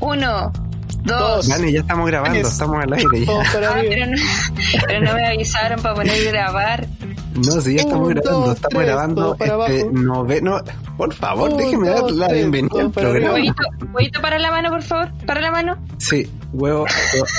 Uno, 0.00 0.52
dos. 1.04 1.48
Dani, 1.48 1.72
ya 1.72 1.80
estamos 1.80 2.06
grabando, 2.06 2.38
Es- 2.40 2.48
estamos 2.52 2.82
al 2.82 2.92
aire 2.92 3.24
ya. 3.24 3.32
Ah, 3.40 3.44
pero, 3.52 4.06
no, 4.06 4.16
pero 4.86 5.00
no 5.00 5.14
me 5.14 5.26
avisaron 5.28 5.80
para 5.82 5.94
poner 5.94 6.24
grabar. 6.32 6.86
No, 7.34 7.60
si 7.60 7.74
ya 7.74 7.80
estamos 7.82 8.08
Un, 8.08 8.14
grabando, 8.14 8.40
dos, 8.46 8.54
estamos 8.54 8.74
tres, 8.74 8.86
grabando 8.86 9.36
este 9.66 9.84
noveno. 9.92 10.60
Por 10.96 11.12
favor, 11.14 11.50
Un, 11.50 11.56
déjeme 11.58 11.88
dar 11.88 12.08
la 12.12 12.28
tres, 12.28 12.38
bienvenida 12.38 12.80
al 12.80 12.90
para 12.92 13.08
programa. 13.08 13.34
Huevito, 13.34 13.62
huevito 13.92 14.20
para 14.22 14.38
la 14.38 14.50
mano, 14.52 14.70
por 14.70 14.82
favor. 14.82 15.10
Para 15.26 15.40
la 15.40 15.50
mano. 15.50 15.76
Sí, 15.98 16.30
huevo, 16.52 16.86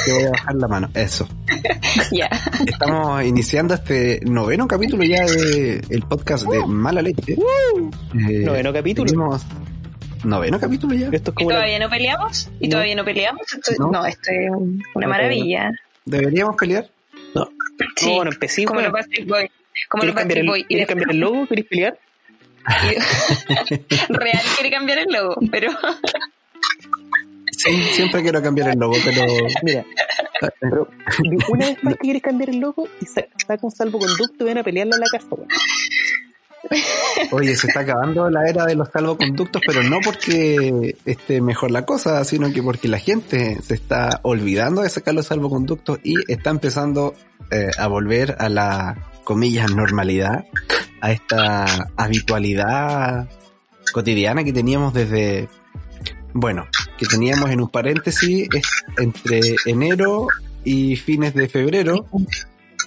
te 0.05 0.11
voy 0.13 0.23
a 0.23 0.31
bajar 0.31 0.55
la 0.55 0.67
mano. 0.67 0.89
Eso. 0.93 1.27
Ya. 2.11 2.27
Estamos 2.67 3.23
iniciando 3.23 3.73
este 3.73 4.19
noveno 4.25 4.67
capítulo 4.67 5.03
ya 5.03 5.23
de 5.25 5.81
el 5.89 6.01
podcast 6.03 6.45
de 6.45 6.65
Mala 6.67 7.01
Leche. 7.01 7.33
Eh, 7.33 8.43
Noveno 8.43 8.73
capítulo. 8.73 9.05
tenemos- 9.09 9.41
¿Noveno 10.25 10.59
capítulo 10.59 10.93
ya? 10.95 11.09
Esto 11.11 11.31
es 11.35 11.41
¿Y 11.41 11.45
la- 11.45 11.55
todavía 11.55 11.79
no 11.79 11.89
peleamos? 11.89 12.49
¿Y 12.59 12.67
No. 12.67 12.71
todavía 12.71 12.95
no 12.95 13.05
peleamos? 13.05 13.41
Esto, 13.53 13.71
No. 13.79 13.91
no. 13.91 14.05
esto 14.05 14.31
es 14.31 14.49
un- 14.51 14.83
una 14.95 15.05
No, 15.07 15.11
maravilla. 15.11 15.71
¿Deberíamos 16.05 16.55
pelear? 16.55 16.89
No. 17.33 17.49
Sí. 17.95 18.07
No, 18.09 18.15
bueno, 18.15 18.31
empecé, 18.31 18.65
Como 18.65 18.79
bueno. 18.79 18.93
Backstreet 18.93 19.27
Boys. 19.27 19.51
Como 19.89 20.03
los 20.03 20.13
¿Quieres 20.15 20.15
cambiar, 20.15 20.15
Backstreet 20.15 20.43
el, 20.43 20.47
Boys. 20.49 20.63
Y 20.63 20.67
¿quieres 20.67 20.87
cambiar 20.87 21.11
el 21.11 21.17
logo? 21.19 21.47
¿Quieres 21.47 21.65
pelear? 21.65 21.99
Real 24.09 24.41
quiere 24.55 24.71
cambiar 24.75 24.97
el 24.99 25.05
logo, 25.13 25.35
pero 25.51 25.71
Sí, 27.51 27.83
siempre 27.93 28.21
quiero 28.21 28.41
cambiar 28.41 28.69
el 28.69 28.79
logo, 28.79 28.95
pero 29.03 29.23
Mira, 29.63 29.85
pero 30.59 30.89
una 31.49 31.67
vez 31.67 31.83
más 31.83 31.93
que 31.95 31.99
quieres 31.99 32.21
cambiar 32.21 32.49
el 32.49 32.59
logo 32.59 32.87
y 33.01 33.05
sa- 33.05 33.25
saca 33.47 33.59
un 33.65 33.71
salvoconducto 33.71 34.43
y 34.43 34.47
van 34.47 34.57
a 34.59 34.63
pelearlo 34.63 34.95
a 34.95 34.99
la 34.99 35.05
casa. 35.11 35.27
Oye, 37.31 37.55
se 37.55 37.67
está 37.67 37.81
acabando 37.81 38.29
la 38.29 38.47
era 38.47 38.65
de 38.65 38.75
los 38.75 38.89
salvoconductos, 38.89 39.61
pero 39.65 39.83
no 39.83 39.99
porque 40.03 40.95
esté 41.05 41.41
mejor 41.41 41.71
la 41.71 41.85
cosa, 41.85 42.23
sino 42.23 42.51
que 42.51 42.63
porque 42.63 42.87
la 42.87 42.99
gente 42.99 43.59
se 43.61 43.73
está 43.73 44.19
olvidando 44.23 44.81
de 44.81 44.89
sacar 44.89 45.13
los 45.13 45.27
salvoconductos 45.27 45.99
y 46.03 46.15
está 46.31 46.49
empezando 46.49 47.13
eh, 47.51 47.69
a 47.77 47.87
volver 47.87 48.35
a 48.39 48.49
la, 48.49 49.11
comillas, 49.25 49.71
normalidad, 49.71 50.45
a 51.01 51.11
esta 51.11 51.89
habitualidad 51.97 53.27
cotidiana 53.91 54.45
que 54.45 54.53
teníamos 54.53 54.93
desde, 54.93 55.49
bueno, 56.33 56.65
que 56.97 57.05
teníamos 57.05 57.49
en 57.49 57.59
un 57.59 57.69
paréntesis 57.69 58.47
es 58.53 58.67
entre 58.97 59.55
enero 59.65 60.27
y 60.63 60.95
fines 60.95 61.33
de 61.33 61.49
febrero, 61.49 62.07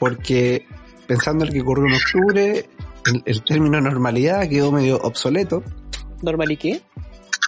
porque 0.01 0.67
pensando 1.07 1.45
en 1.45 1.49
lo 1.49 1.55
que 1.55 1.61
ocurrió 1.61 1.87
en 1.87 1.95
octubre, 1.95 2.67
el, 3.09 3.23
el 3.27 3.43
término 3.45 3.81
normalidad 3.81 4.49
quedó 4.49 4.71
medio 4.73 4.99
obsoleto. 4.99 5.63
¿Normal 6.23 6.51
y 6.53 6.57
qué? 6.57 6.83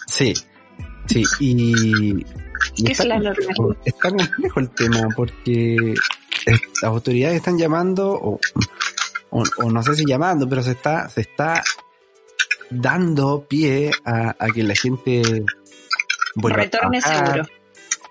Sí, 0.07 0.35
sí, 1.07 1.23
y... 1.41 2.21
y 2.77 2.85
¿Qué 2.85 2.93
es 2.93 3.05
la 3.05 3.15
complejo, 3.17 3.43
normalidad? 3.63 3.83
Está 3.85 4.09
complejo 4.11 4.61
el 4.61 4.71
tema 4.71 5.09
porque 5.17 5.75
eh, 5.93 5.95
las 6.47 6.85
autoridades 6.85 7.37
están 7.37 7.59
llamando, 7.59 8.13
o, 8.13 8.41
o- 9.31 9.45
o 9.59 9.71
no 9.71 9.83
sé 9.83 9.95
si 9.95 10.05
llamando, 10.07 10.49
pero 10.49 10.63
se 10.63 10.73
está, 10.73 11.09
se 11.09 11.23
está 11.23 11.63
dando 12.71 13.45
pie 13.49 13.91
a, 14.05 14.37
a 14.39 14.47
que 14.49 14.63
la 14.63 14.75
gente 14.75 15.45
vuelva 16.37 16.59
a 16.61 16.65
retorne 16.65 17.01
trabajar. 17.01 17.27
seguro. 17.35 17.60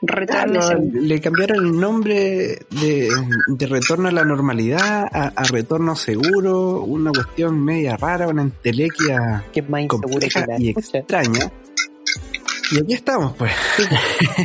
Seguro. 0.02 0.80
le 0.94 1.20
cambiaron 1.22 1.66
el 1.66 1.80
nombre 1.80 2.60
de, 2.70 3.10
de 3.48 3.68
retorno 3.68 4.08
a 4.08 4.12
la 4.12 4.24
normalidad 4.24 5.06
a, 5.12 5.34
a 5.36 5.44
retorno 5.46 5.96
seguro, 5.96 6.82
una 6.84 7.12
cuestión 7.12 7.64
media 7.64 7.98
rara, 7.98 8.28
una 8.28 8.44
entelequia 8.44 9.44
Que 9.52 9.60
es 9.60 9.70
más 9.70 9.82
inseguro 9.82 10.08
que 10.20 10.30
compleja 10.30 10.46
la 10.48 10.60
y 10.60 10.70
extraña. 10.70 11.52
Y 12.72 12.80
aquí 12.80 12.94
estamos, 12.94 13.36
pues. 13.36 13.52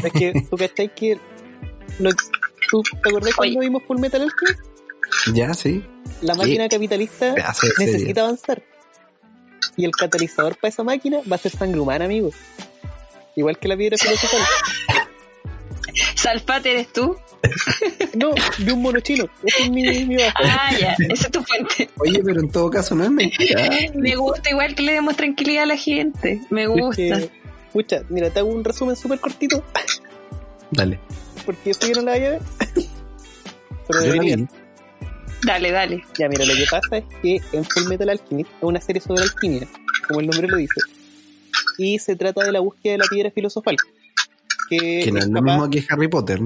Es 0.03 0.13
que 0.13 0.47
tú 0.51 0.57
cachai 0.57 0.93
que. 0.95 1.19
Lo, 1.99 2.11
¿Tú 2.71 2.83
te 2.83 3.09
acordás 3.11 3.35
cuando 3.35 3.59
Oye. 3.59 3.69
vimos 3.69 3.83
Full 3.87 3.99
Metal 4.01 4.23
Alchemist? 4.23 4.61
Ya, 5.35 5.53
sí. 5.55 5.85
La 6.23 6.35
Sí. 6.35 6.41
máquina 6.41 6.69
capitalista 6.69 7.35
necesita 7.79 8.23
avanzar. 8.23 8.63
Y 9.77 9.85
el 9.85 9.91
catalizador 9.93 10.57
para 10.57 10.71
esa 10.71 10.83
máquina 10.83 11.19
va 11.31 11.37
a 11.37 11.39
ser 11.39 11.53
sangre 11.53 11.79
humana, 11.81 12.07
amigo. 12.07 12.31
Igual 13.37 13.59
que 13.59 13.69
la 13.69 13.77
piedra 13.77 13.99
filosofal. 13.99 14.41
Salfate 16.25 16.71
eres 16.73 16.93
tú. 16.93 17.17
No, 18.15 18.31
de 18.59 18.73
un 18.73 18.81
mono 18.81 19.01
chino. 19.01 19.27
Ese 19.45 19.65
es 19.65 19.71
mi, 19.71 19.83
mi. 20.07 20.17
Ah, 20.23 20.71
ya. 20.79 20.95
Esa 21.09 21.27
es 21.27 21.33
tu 21.33 21.43
fuente. 21.43 21.91
Oye, 21.99 22.23
pero 22.25 22.41
en 22.41 22.49
todo 22.49 22.71
caso 22.71 22.95
no 22.95 23.03
es 23.05 23.11
mentira. 23.11 23.69
Me 23.95 24.15
gusta 24.15 24.51
igual 24.51 24.75
que 24.77 24.83
le 24.83 24.93
demos 24.93 25.17
tranquilidad 25.17 25.65
a 25.65 25.67
la 25.67 25.77
gente. 25.77 26.41
Me 26.51 26.63
Es 26.63 26.69
gusta. 26.69 26.97
que, 26.97 27.31
pucha, 27.73 28.03
mira, 28.09 28.31
te 28.31 28.39
hago 28.39 28.49
un 28.51 28.63
resumen 28.65 28.95
súper 28.95 29.19
cortito. 29.19 29.65
Dale. 30.71 31.01
Porque 31.45 31.71
eso 31.71 31.87
yo 31.89 31.95
no 31.97 32.03
la 32.03 32.13
vaya 32.13 32.27
a 32.29 32.31
ver. 32.31 32.43
Pero 33.89 34.01
debería. 34.01 34.37
Dale, 35.43 35.71
dale. 35.73 36.05
Ya, 36.19 36.29
mira, 36.29 36.45
lo 36.47 36.55
que 36.55 36.67
pasa 36.71 36.97
es 36.99 37.05
que 37.21 37.41
en 37.53 37.65
Full 37.65 37.85
Metal 37.89 38.09
Alchemist 38.09 38.49
es 38.51 38.57
una 38.63 38.81
serie 38.81 39.03
sobre 39.03 39.23
alquimia, 39.25 39.67
como 40.09 40.21
el 40.21 40.29
nombre 40.29 40.47
lo 40.49 40.57
dice. 40.57 40.81
Y 41.79 41.99
se 41.99 42.15
trata 42.17 42.45
de 42.45 42.53
la 42.53 42.61
búsqueda 42.61 42.93
de 42.93 42.99
la 42.99 43.05
piedra 43.11 43.31
filosofal. 43.33 43.77
Que, 44.79 45.01
Que 45.05 45.13
no 45.13 45.19
es 45.19 45.27
lo 45.29 45.33
capaz- 45.41 45.53
mismo 45.55 45.71
que 45.71 45.85
Harry 45.89 46.09
Potter. 46.09 46.41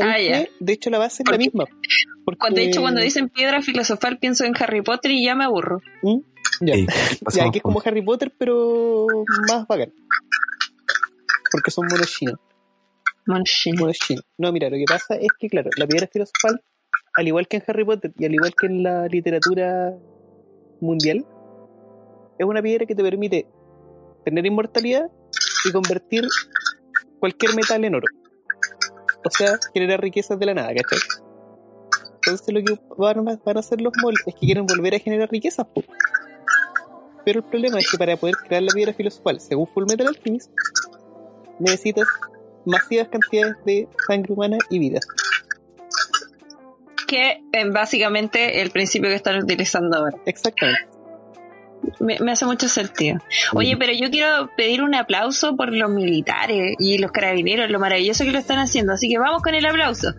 Ah, 0.00 0.18
ya. 0.20 0.44
De 0.60 0.72
hecho, 0.72 0.88
la 0.90 0.98
base 0.98 1.22
es 1.24 1.30
la 1.30 1.36
misma. 1.36 1.64
Porque, 2.24 2.38
Cuando, 2.38 2.60
de 2.60 2.66
hecho, 2.66 2.80
cuando 2.80 3.00
dicen 3.00 3.28
piedra 3.28 3.60
filosofal, 3.62 4.18
pienso 4.18 4.44
en 4.44 4.54
Harry 4.58 4.82
Potter 4.82 5.10
y 5.10 5.24
ya 5.24 5.34
me 5.34 5.44
aburro. 5.44 5.80
¿Mm? 6.02 6.18
Ya, 6.62 6.74
Sí, 6.74 6.86
ya, 7.32 7.50
que 7.50 7.58
es 7.58 7.62
como 7.62 7.82
Harry 7.84 8.02
Potter, 8.02 8.32
pero 8.38 9.06
más 9.48 9.66
bacán. 9.66 9.92
Porque 11.50 11.70
son 11.70 11.86
monos 11.90 12.06
chinos. 12.12 12.38
Monos 13.26 13.98
chinos. 13.98 14.24
No, 14.38 14.52
mira, 14.52 14.68
lo 14.70 14.76
que 14.76 14.84
pasa 14.86 15.14
es 15.16 15.28
que, 15.38 15.48
claro, 15.48 15.70
la 15.76 15.86
piedra 15.86 16.06
filosofal, 16.12 16.62
al 17.14 17.26
igual 17.26 17.48
que 17.48 17.56
en 17.58 17.64
Harry 17.66 17.84
Potter 17.84 18.12
y 18.18 18.24
al 18.26 18.34
igual 18.34 18.54
que 18.58 18.66
en 18.66 18.82
la 18.82 19.06
literatura 19.06 19.92
mundial, 20.80 21.24
es 22.38 22.46
una 22.46 22.62
piedra 22.62 22.86
que 22.86 22.94
te 22.94 23.02
permite 23.02 23.46
tener 24.24 24.46
inmortalidad 24.46 25.06
y 25.64 25.72
convertir 25.72 26.24
cualquier 27.20 27.54
metal 27.54 27.84
en 27.84 27.94
oro. 27.94 28.06
O 29.24 29.30
sea, 29.30 29.58
generar 29.72 30.00
riquezas 30.00 30.38
de 30.38 30.46
la 30.46 30.54
nada, 30.54 30.74
¿cachai? 30.74 30.98
Entonces 32.14 32.54
lo 32.54 32.62
que 32.62 32.80
van 32.96 33.28
a, 33.28 33.36
van 33.44 33.56
a 33.56 33.60
hacer 33.60 33.80
los 33.80 33.92
moles 34.02 34.20
es 34.26 34.34
que 34.34 34.46
quieren 34.46 34.66
volver 34.66 34.94
a 34.94 34.98
generar 34.98 35.30
riquezas, 35.30 35.66
po. 35.66 35.84
Pero 37.24 37.40
el 37.40 37.44
problema 37.46 37.78
es 37.78 37.90
que 37.90 37.98
para 37.98 38.16
poder 38.16 38.34
crear 38.36 38.62
la 38.62 38.72
piedra 38.72 38.94
filosofal, 38.94 39.40
según 39.40 39.66
Full 39.66 39.84
Metal 39.88 40.08
Alchemist, 40.08 40.50
necesitas 41.58 42.06
masivas 42.64 43.08
cantidades 43.08 43.56
de 43.64 43.88
sangre 44.06 44.32
humana 44.32 44.58
y 44.70 44.78
vida. 44.78 45.00
Que 47.06 47.42
es 47.52 47.72
básicamente 47.72 48.62
el 48.62 48.70
principio 48.70 49.10
que 49.10 49.16
están 49.16 49.42
utilizando 49.42 49.96
ahora. 49.98 50.16
Exactamente. 50.26 50.89
Me, 51.98 52.18
me 52.20 52.32
hace 52.32 52.44
mucho 52.46 52.68
sentido. 52.68 53.18
Oye, 53.54 53.76
pero 53.76 53.92
yo 53.92 54.10
quiero 54.10 54.50
pedir 54.56 54.82
un 54.82 54.94
aplauso 54.94 55.56
por 55.56 55.72
los 55.72 55.90
militares 55.90 56.74
y 56.78 56.98
los 56.98 57.10
carabineros, 57.12 57.70
lo 57.70 57.78
maravilloso 57.78 58.24
que 58.24 58.32
lo 58.32 58.38
están 58.38 58.58
haciendo. 58.58 58.92
Así 58.92 59.08
que 59.08 59.18
vamos 59.18 59.42
con 59.42 59.54
el 59.54 59.64
aplauso. 59.66 60.12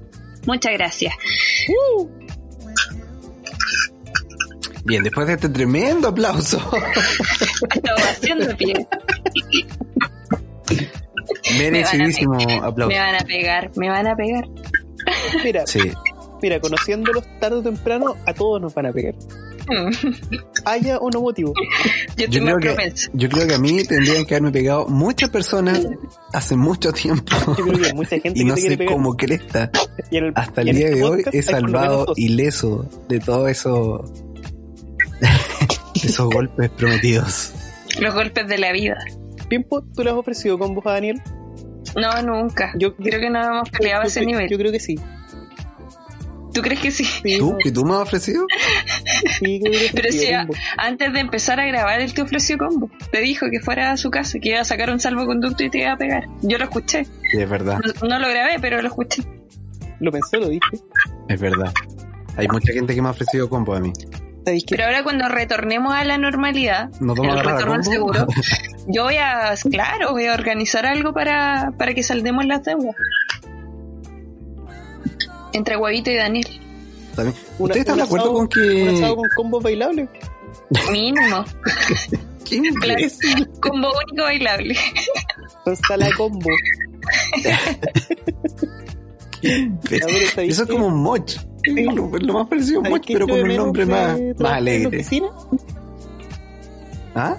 Muchas 0.45 0.73
gracias. 0.73 1.13
Bien, 4.83 5.03
después 5.03 5.27
de 5.27 5.33
este 5.33 5.49
tremendo 5.49 6.07
aplauso, 6.07 6.59
haciendo 8.09 8.55
pie. 8.57 8.73
merecidísimo 11.57 12.33
Me 12.33 12.55
aplauso. 12.57 12.95
van 12.97 13.15
a 13.15 13.19
pegar, 13.19 13.71
me 13.75 13.89
van 13.89 14.07
a 14.07 14.15
pegar. 14.15 14.47
Mira, 15.43 15.67
Sí, 15.67 15.79
mira, 16.41 16.59
conociéndolos 16.59 17.23
tarde 17.39 17.57
o 17.57 17.61
temprano, 17.61 18.15
a 18.25 18.33
todos 18.33 18.59
nos 18.61 18.73
van 18.73 18.87
a 18.87 18.91
pegar. 18.91 19.13
Haya 20.65 20.97
o 20.99 21.09
no 21.09 21.21
motivo. 21.21 21.53
Yo 22.17 22.27
creo, 22.29 22.59
que, 22.59 22.93
yo 23.13 23.29
creo 23.29 23.47
que 23.47 23.53
a 23.55 23.59
mí 23.59 23.83
tendrían 23.83 24.25
que 24.25 24.35
haberme 24.35 24.51
pegado 24.51 24.87
muchas 24.87 25.29
personas 25.29 25.85
hace 26.33 26.55
mucho 26.55 26.91
tiempo. 26.93 27.31
Yo 27.57 27.63
creo 27.65 27.79
que 27.79 27.85
hay 27.87 27.93
mucha 27.93 28.19
gente 28.21 28.39
Y 28.39 28.43
no 28.43 28.55
sé 28.57 28.85
cómo 28.85 29.15
cresta. 29.15 29.71
Y 30.09 30.17
en 30.17 30.25
el- 30.25 30.33
Hasta 30.35 30.61
el 30.61 30.75
día 30.75 30.89
de 30.89 31.03
hoy 31.03 31.23
he 31.31 31.41
salvado 31.41 32.13
ileso 32.15 32.87
de 33.07 33.19
todo 33.19 33.47
eso. 33.47 34.03
esos 36.03 36.29
golpes 36.29 36.69
prometidos. 36.71 37.53
Los 37.99 38.13
golpes 38.13 38.47
de 38.47 38.57
la 38.57 38.71
vida. 38.71 38.97
Tiempo, 39.49 39.83
¿tú 39.95 40.03
le 40.03 40.09
has 40.09 40.15
ofrecido 40.15 40.57
combos 40.57 40.85
a 40.85 40.91
Daniel? 40.93 41.21
No, 41.95 42.21
nunca. 42.23 42.73
Yo- 42.77 42.95
creo 42.95 43.19
que 43.19 43.29
no 43.29 43.41
hemos 43.43 43.69
peleado 43.69 44.03
a 44.03 44.05
ese 44.05 44.25
nivel. 44.25 44.49
Yo 44.49 44.57
creo 44.57 44.71
que 44.71 44.79
sí. 44.79 44.95
¿Tú 46.53 46.61
crees 46.61 46.79
que 46.81 46.91
sí? 46.91 47.05
¿Tú? 47.39 47.57
¿Que 47.63 47.71
tú 47.71 47.85
me 47.85 47.93
has 47.95 48.01
ofrecido? 48.01 48.45
sí, 49.39 49.61
Pero 49.93 50.09
combo. 50.39 50.53
Antes 50.77 51.13
de 51.13 51.19
empezar 51.19 51.59
a 51.59 51.65
grabar, 51.65 52.01
él 52.01 52.13
te 52.13 52.21
ofreció 52.21 52.57
combo. 52.57 52.89
Te 53.11 53.21
dijo 53.21 53.47
que 53.49 53.59
fuera 53.59 53.91
a 53.91 53.97
su 53.97 54.09
casa, 54.11 54.39
que 54.39 54.49
iba 54.49 54.61
a 54.61 54.65
sacar 54.65 54.89
un 54.89 54.99
salvoconducto 54.99 55.63
y 55.63 55.69
te 55.69 55.79
iba 55.79 55.93
a 55.93 55.97
pegar. 55.97 56.25
Yo 56.41 56.57
lo 56.57 56.65
escuché. 56.65 57.05
Sí, 57.05 57.39
es 57.39 57.49
verdad, 57.49 57.79
No, 58.01 58.07
no 58.09 58.19
lo 58.19 58.29
grabé, 58.29 58.59
pero 58.59 58.81
lo 58.81 58.87
escuché. 58.87 59.23
Lo 59.99 60.11
pensó, 60.11 60.37
lo 60.37 60.49
dije. 60.49 60.61
es 61.29 61.39
verdad. 61.39 61.71
Hay 62.37 62.47
mucha 62.47 62.73
gente 62.73 62.95
que 62.95 63.01
me 63.01 63.07
ha 63.09 63.11
ofrecido 63.11 63.49
combo 63.49 63.75
a 63.75 63.79
mí. 63.79 63.93
Pero 64.43 64.85
ahora 64.85 65.03
cuando 65.03 65.27
retornemos 65.27 65.93
a 65.93 66.03
la 66.03 66.17
normalidad, 66.17 66.89
¿Nos 66.99 67.15
vamos 67.17 67.37
a 67.37 67.41
el 67.41 67.45
retorno 67.45 67.83
seguro, 67.83 68.27
yo 68.87 69.03
voy 69.03 69.17
a, 69.17 69.53
claro, 69.69 70.11
voy 70.13 70.25
a 70.25 70.33
organizar 70.33 70.85
algo 70.85 71.13
para, 71.13 71.73
para 71.77 71.93
que 71.93 72.01
saldemos 72.01 72.45
las 72.45 72.63
deudas. 72.63 72.95
Entre 75.53 75.75
Huevito 75.77 76.09
y 76.11 76.15
Daniel. 76.15 76.47
También. 77.15 77.35
Una- 77.57 77.65
¿Ustedes 77.65 77.79
están 77.81 77.93
un 77.93 77.97
de 77.99 78.03
acuerdo 78.03 78.25
asado- 78.25 78.33
con 78.33 78.47
Un 78.81 78.87
asado 78.95 79.15
que... 79.15 79.19
con 79.21 79.29
combos 79.35 79.63
bailables. 79.63 80.09
Mínimo. 80.91 81.45
¿Qué 82.45 82.61
Claro. 82.81 83.05
Combo 83.61 83.87
único 83.87 84.23
bailable. 84.23 84.75
Con 85.63 85.75
sala 85.77 86.09
combo. 86.17 86.49
Ver, 89.41 90.01
¿sabéis 90.01 90.37
Eso 90.53 90.63
es 90.63 90.69
como 90.69 90.87
un 90.87 91.01
moch. 91.01 91.29
Sí. 91.63 91.83
Lo, 91.83 92.07
lo 92.17 92.33
más 92.33 92.47
parecido 92.47 92.77
a 92.77 92.79
un 92.79 92.85
¿Sabéis 92.85 93.01
moch, 93.01 93.07
pero 93.13 93.27
con 93.27 93.37
de 93.37 93.43
un 93.43 93.55
nombre 93.55 93.85
de 93.85 93.91
más, 93.91 94.19
más 94.39 94.51
alegre. 94.53 95.05
¿Ah? 97.15 97.37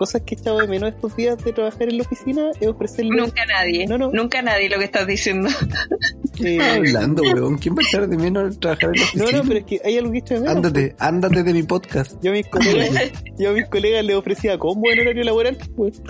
Cosas 0.00 0.22
que 0.22 0.34
he 0.34 0.38
echado 0.38 0.60
de 0.60 0.66
menos 0.66 0.94
estos 0.94 1.14
días 1.14 1.36
de 1.44 1.52
trabajar 1.52 1.82
en 1.82 1.98
la 1.98 2.04
oficina 2.04 2.52
es 2.58 2.66
ofrecerle. 2.66 3.20
Nunca 3.20 3.44
nadie. 3.44 3.86
No, 3.86 3.98
no. 3.98 4.10
Nunca 4.10 4.40
nadie 4.40 4.70
lo 4.70 4.78
que 4.78 4.86
estás 4.86 5.06
diciendo. 5.06 5.50
¿Qué 6.34 6.56
estás 6.56 6.76
hablando, 6.78 7.22
weón? 7.22 7.58
¿Quién 7.58 7.74
va 7.74 7.82
a 7.84 7.86
echar 7.86 8.08
de 8.08 8.16
menos 8.16 8.58
trabajar 8.58 8.92
en 8.94 8.98
la 8.98 9.06
no, 9.14 9.24
oficina? 9.24 9.42
no, 9.42 9.48
pero 9.48 9.60
es 9.60 9.66
que 9.66 9.80
hay 9.84 9.98
algo 9.98 10.10
que 10.10 10.16
he 10.16 10.20
hecho 10.20 10.34
de 10.36 10.40
menos. 10.40 10.56
Ándate, 10.56 10.96
ándate 10.98 11.42
de 11.42 11.52
mi 11.52 11.62
podcast. 11.64 12.14
Yo 12.22 12.30
a 12.30 12.32
mis 12.32 12.46
colegas, 12.46 13.12
yo 13.38 13.50
a 13.50 13.52
mis 13.52 13.68
colegas 13.68 14.02
les 14.02 14.16
ofrecía 14.16 14.58
combo 14.58 14.90
en 14.90 15.00
horario 15.00 15.22
laboral, 15.22 15.58
pues. 15.76 16.00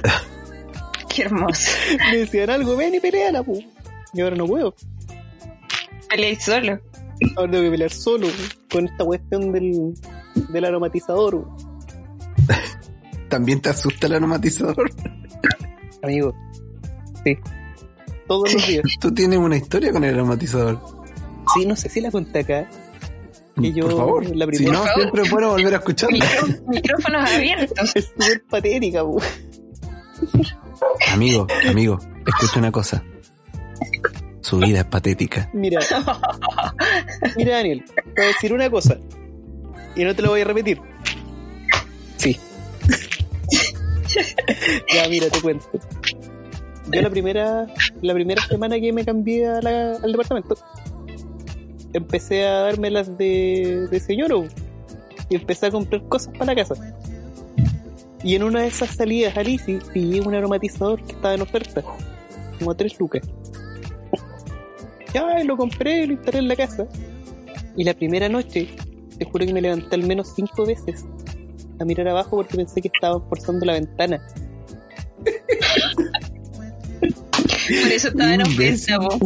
Qué 1.12 1.22
hermoso. 1.22 1.72
Me 2.12 2.18
decían 2.18 2.48
algo, 2.48 2.76
ven 2.76 2.94
y 2.94 3.00
peleala, 3.00 3.42
pues. 3.42 3.64
Y 4.14 4.20
ahora 4.20 4.36
no 4.36 4.46
puedo. 4.46 4.72
Peleáis 6.08 6.44
solo. 6.44 6.78
Ahora 7.34 7.50
tengo 7.50 7.64
que 7.64 7.70
pelear 7.72 7.90
solo 7.90 8.28
pues, 8.28 8.56
con 8.70 8.86
esta 8.86 9.04
cuestión 9.04 9.50
del, 9.50 9.94
del 10.48 10.64
aromatizador, 10.64 11.44
pues. 12.46 12.89
¿También 13.30 13.60
te 13.62 13.70
asusta 13.70 14.06
el 14.08 14.14
aromatizador? 14.14 14.90
amigo. 16.02 16.34
Sí. 17.24 17.38
Todos 18.28 18.52
los 18.52 18.66
días. 18.66 18.82
Tú 19.00 19.14
tienes 19.14 19.38
una 19.38 19.56
historia 19.56 19.90
con 19.92 20.04
el 20.04 20.14
aromatizador. 20.14 20.78
Sí, 21.54 21.64
no 21.64 21.74
sé 21.76 21.88
si 21.88 22.00
la 22.02 22.10
conté 22.10 22.40
acá. 22.40 22.68
Que 23.60 23.72
yo, 23.72 23.84
Por 23.86 23.96
favor. 23.96 24.36
la 24.36 24.44
Si 24.46 24.50
primera 24.50 24.72
no, 24.72 24.78
Por 24.80 24.88
favor. 24.88 25.02
siempre 25.02 25.30
bueno 25.30 25.50
volver 25.50 25.74
a 25.74 25.76
escucharla. 25.78 26.24
Micrófonos 26.68 27.30
abiertos. 27.30 27.92
es 27.96 28.04
súper 28.06 28.44
patética, 28.50 29.04
pues. 29.04 29.24
Amigo, 31.12 31.46
amigo, 31.68 31.98
escucha 32.26 32.58
una 32.58 32.70
cosa. 32.72 33.02
Su 34.42 34.58
vida 34.58 34.80
es 34.80 34.84
patética. 34.86 35.50
Mira, 35.52 35.80
mira 37.36 37.56
Daniel, 37.56 37.84
te 37.86 38.02
voy 38.16 38.24
a 38.24 38.26
decir 38.28 38.52
una 38.52 38.70
cosa 38.70 38.96
y 39.96 40.04
no 40.04 40.14
te 40.14 40.22
lo 40.22 40.30
voy 40.30 40.40
a 40.40 40.44
repetir. 40.44 40.80
ya, 44.94 45.08
mira, 45.08 45.28
te 45.28 45.40
cuento. 45.40 45.66
Yo 46.92 47.02
la 47.02 47.10
primera, 47.10 47.66
la 48.02 48.14
primera 48.14 48.42
semana 48.42 48.80
que 48.80 48.92
me 48.92 49.04
cambié 49.04 49.46
al 49.46 50.12
departamento, 50.12 50.56
empecé 51.92 52.46
a 52.46 52.62
darme 52.62 52.90
las 52.90 53.16
de, 53.16 53.86
de 53.90 54.00
señor 54.00 54.48
y 55.28 55.36
empecé 55.36 55.66
a 55.66 55.70
comprar 55.70 56.02
cosas 56.08 56.32
para 56.32 56.46
la 56.46 56.54
casa. 56.54 56.74
Y 58.22 58.34
en 58.34 58.42
una 58.42 58.62
de 58.62 58.68
esas 58.68 58.90
salidas 58.96 59.36
a 59.36 59.42
Lisi 59.42 59.78
pillé 59.92 60.20
un 60.20 60.34
aromatizador 60.34 61.02
que 61.04 61.12
estaba 61.12 61.34
en 61.34 61.42
oferta, 61.42 61.82
como 62.58 62.72
a 62.72 62.76
3 62.76 62.98
lucas. 62.98 63.22
Ya, 65.14 65.42
lo 65.44 65.56
compré, 65.56 66.06
lo 66.06 66.12
instalé 66.12 66.38
en 66.38 66.48
la 66.48 66.56
casa. 66.56 66.86
Y 67.76 67.84
la 67.84 67.94
primera 67.94 68.28
noche, 68.28 68.68
te 69.18 69.24
juro 69.24 69.46
que 69.46 69.52
me 69.52 69.60
levanté 69.60 69.94
al 69.94 70.06
menos 70.06 70.32
cinco 70.34 70.66
veces 70.66 71.06
a 71.80 71.84
mirar 71.84 72.08
abajo 72.08 72.36
porque 72.36 72.56
pensé 72.56 72.80
que 72.82 72.90
estaban 72.92 73.22
forzando 73.28 73.64
la 73.66 73.72
ventana. 73.74 74.20
Por 77.82 77.92
eso 77.92 78.08
estaba 78.08 78.34
en 78.34 78.42
oferta, 78.42 78.98
po. 78.98 79.18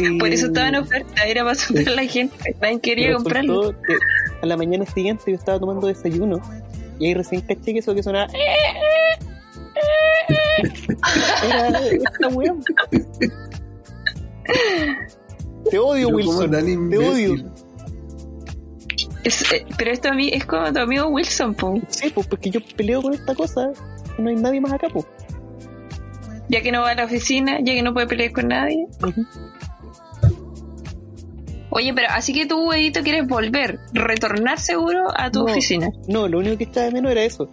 Y- 0.00 0.18
Por 0.18 0.28
eso 0.28 0.46
estaba 0.46 0.68
en 0.68 0.76
oferta. 0.76 1.22
Era 1.24 1.42
para 1.42 1.52
asustar 1.52 1.88
a 1.88 1.94
la 1.96 2.04
gente. 2.06 2.56
Nadie 2.60 2.80
quería 2.80 3.14
comprarlo. 3.14 3.70
que 3.82 3.94
a 4.42 4.46
la 4.46 4.56
mañana 4.56 4.84
siguiente 4.86 5.24
yo 5.28 5.34
estaba 5.36 5.58
tomando 5.60 5.86
desayuno 5.86 6.40
y 6.98 7.06
ahí 7.06 7.14
recién 7.14 7.42
caché 7.42 7.72
que 7.74 7.78
eso 7.80 7.94
que 7.94 8.02
sonaba 8.02 8.26
era 11.46 11.78
esta 11.92 12.28
weá. 12.28 12.54
Te 15.70 15.78
odio, 15.78 16.08
Pero 16.08 16.26
¿cómo 16.26 16.38
Wilson. 16.40 16.90
Te 16.90 16.98
odio. 16.98 17.34
Es- 19.24 19.52
eh, 19.52 19.66
pero 19.76 19.90
esto 19.90 20.08
a 20.08 20.14
mí 20.14 20.30
es 20.32 20.44
como 20.46 20.72
tu 20.72 20.78
amigo 20.80 21.06
Wilson, 21.08 21.54
po. 21.54 21.80
Sí, 21.88 22.10
pues 22.10 22.26
porque 22.26 22.50
yo 22.50 22.60
peleo 22.76 23.02
con 23.02 23.12
esta 23.14 23.34
cosa 23.34 23.70
y 24.18 24.22
no 24.22 24.30
hay 24.30 24.36
nadie 24.36 24.60
más 24.60 24.72
acá, 24.72 24.88
pues. 24.92 25.06
Ya 26.48 26.62
que 26.62 26.72
no 26.72 26.80
va 26.82 26.90
a 26.90 26.94
la 26.94 27.04
oficina, 27.04 27.58
ya 27.62 27.74
que 27.74 27.82
no 27.82 27.92
puede 27.94 28.06
pelear 28.06 28.32
con 28.32 28.48
nadie. 28.48 28.86
Oye, 31.72 31.94
pero 31.94 32.08
así 32.10 32.32
que 32.34 32.46
tú, 32.46 32.72
Edito, 32.72 33.02
quieres 33.02 33.28
volver, 33.28 33.78
retornar 33.92 34.58
seguro 34.58 35.04
a 35.16 35.30
tu 35.30 35.40
No. 35.40 35.44
oficina. 35.52 35.88
No, 36.08 36.26
lo 36.26 36.38
único 36.40 36.58
que 36.58 36.64
estaba 36.64 36.86
de 36.86 36.92
menos 36.92 37.12
era 37.12 37.22
eso. 37.22 37.48